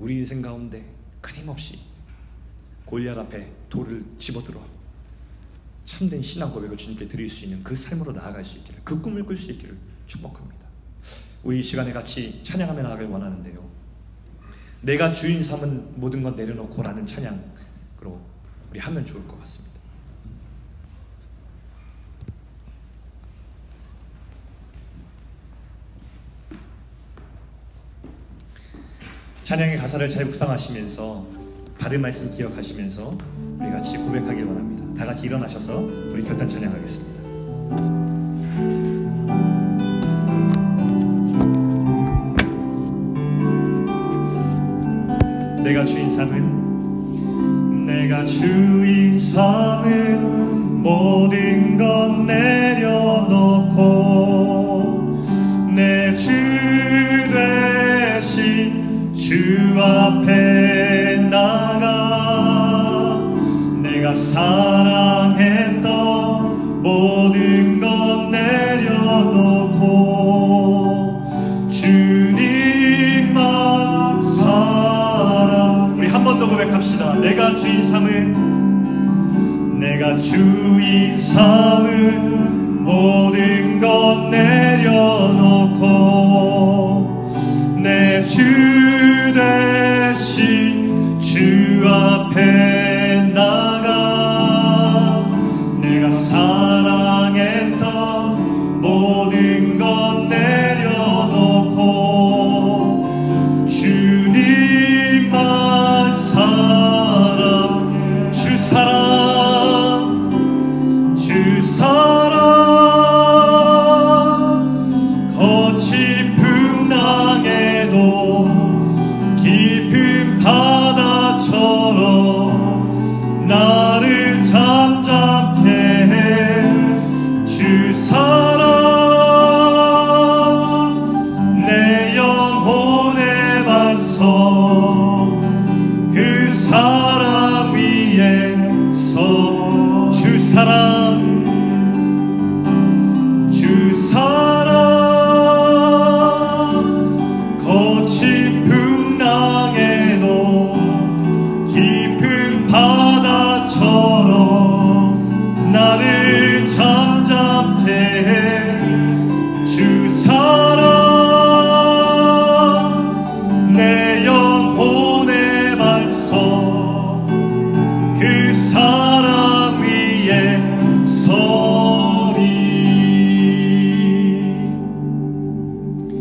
우리 0.00 0.16
인생 0.18 0.42
가운데 0.42 0.84
끊임없이 1.20 1.78
골리앗 2.86 3.16
앞에 3.16 3.52
돌을 3.68 4.04
집어들어 4.18 4.60
참된 5.84 6.20
신앙 6.20 6.52
고백을 6.52 6.76
주님께 6.76 7.06
드릴 7.06 7.28
수 7.28 7.44
있는 7.44 7.62
그 7.62 7.76
삶으로 7.76 8.12
나아갈 8.12 8.44
수 8.44 8.58
있기를 8.58 8.80
그 8.82 9.00
꿈을 9.00 9.24
꿀 9.24 9.36
수 9.36 9.52
있기를 9.52 9.76
축복합니다. 10.08 10.66
우리 11.44 11.60
이 11.60 11.62
시간에 11.62 11.92
같이 11.92 12.42
찬양하며 12.42 12.82
나가길 12.82 13.06
원하는데요. 13.06 13.64
내가 14.82 15.12
주인 15.12 15.44
삼은 15.44 16.00
모든 16.00 16.22
것 16.24 16.34
내려놓고라는 16.34 17.06
찬양으로 17.06 18.35
우리 18.76 18.80
하면 18.82 19.06
좋을 19.06 19.26
것 19.26 19.40
같습니다. 19.40 19.74
찬양의 29.44 29.78
가사를 29.78 30.10
잘 30.10 30.26
묵상하시면서 30.26 31.26
받은 31.78 32.02
말씀 32.02 32.30
기억하시면서 32.36 33.16
우리 33.58 33.70
같이 33.70 33.96
고백하길 33.96 34.44
원합니다. 34.44 34.98
다 34.98 35.06
같이 35.06 35.24
일어나셔서 35.24 35.78
우리 35.80 36.22
결단 36.22 36.46
찬양하겠습니다. 36.46 37.16
내가 45.62 45.82
주인 45.86 46.14
삼은 46.14 46.65
내가 47.86 48.24
주인 48.24 49.16
삼은 49.16 50.82
모든 50.82 51.78
것 51.78 52.24
내려놓고 52.26 53.76
내 55.72 56.16
주 56.16 56.32
대신 57.32 59.14
주 59.14 59.80
앞에 59.80 61.28
나가 61.30 63.22
내가 63.82 64.14
사랑 64.14 65.25
내가 80.06 80.18
주인 80.18 81.18
삼은 81.18 82.84
모든 82.84 83.80
것 83.80 84.30
내려놓고 84.30 85.80
내주 87.82 88.65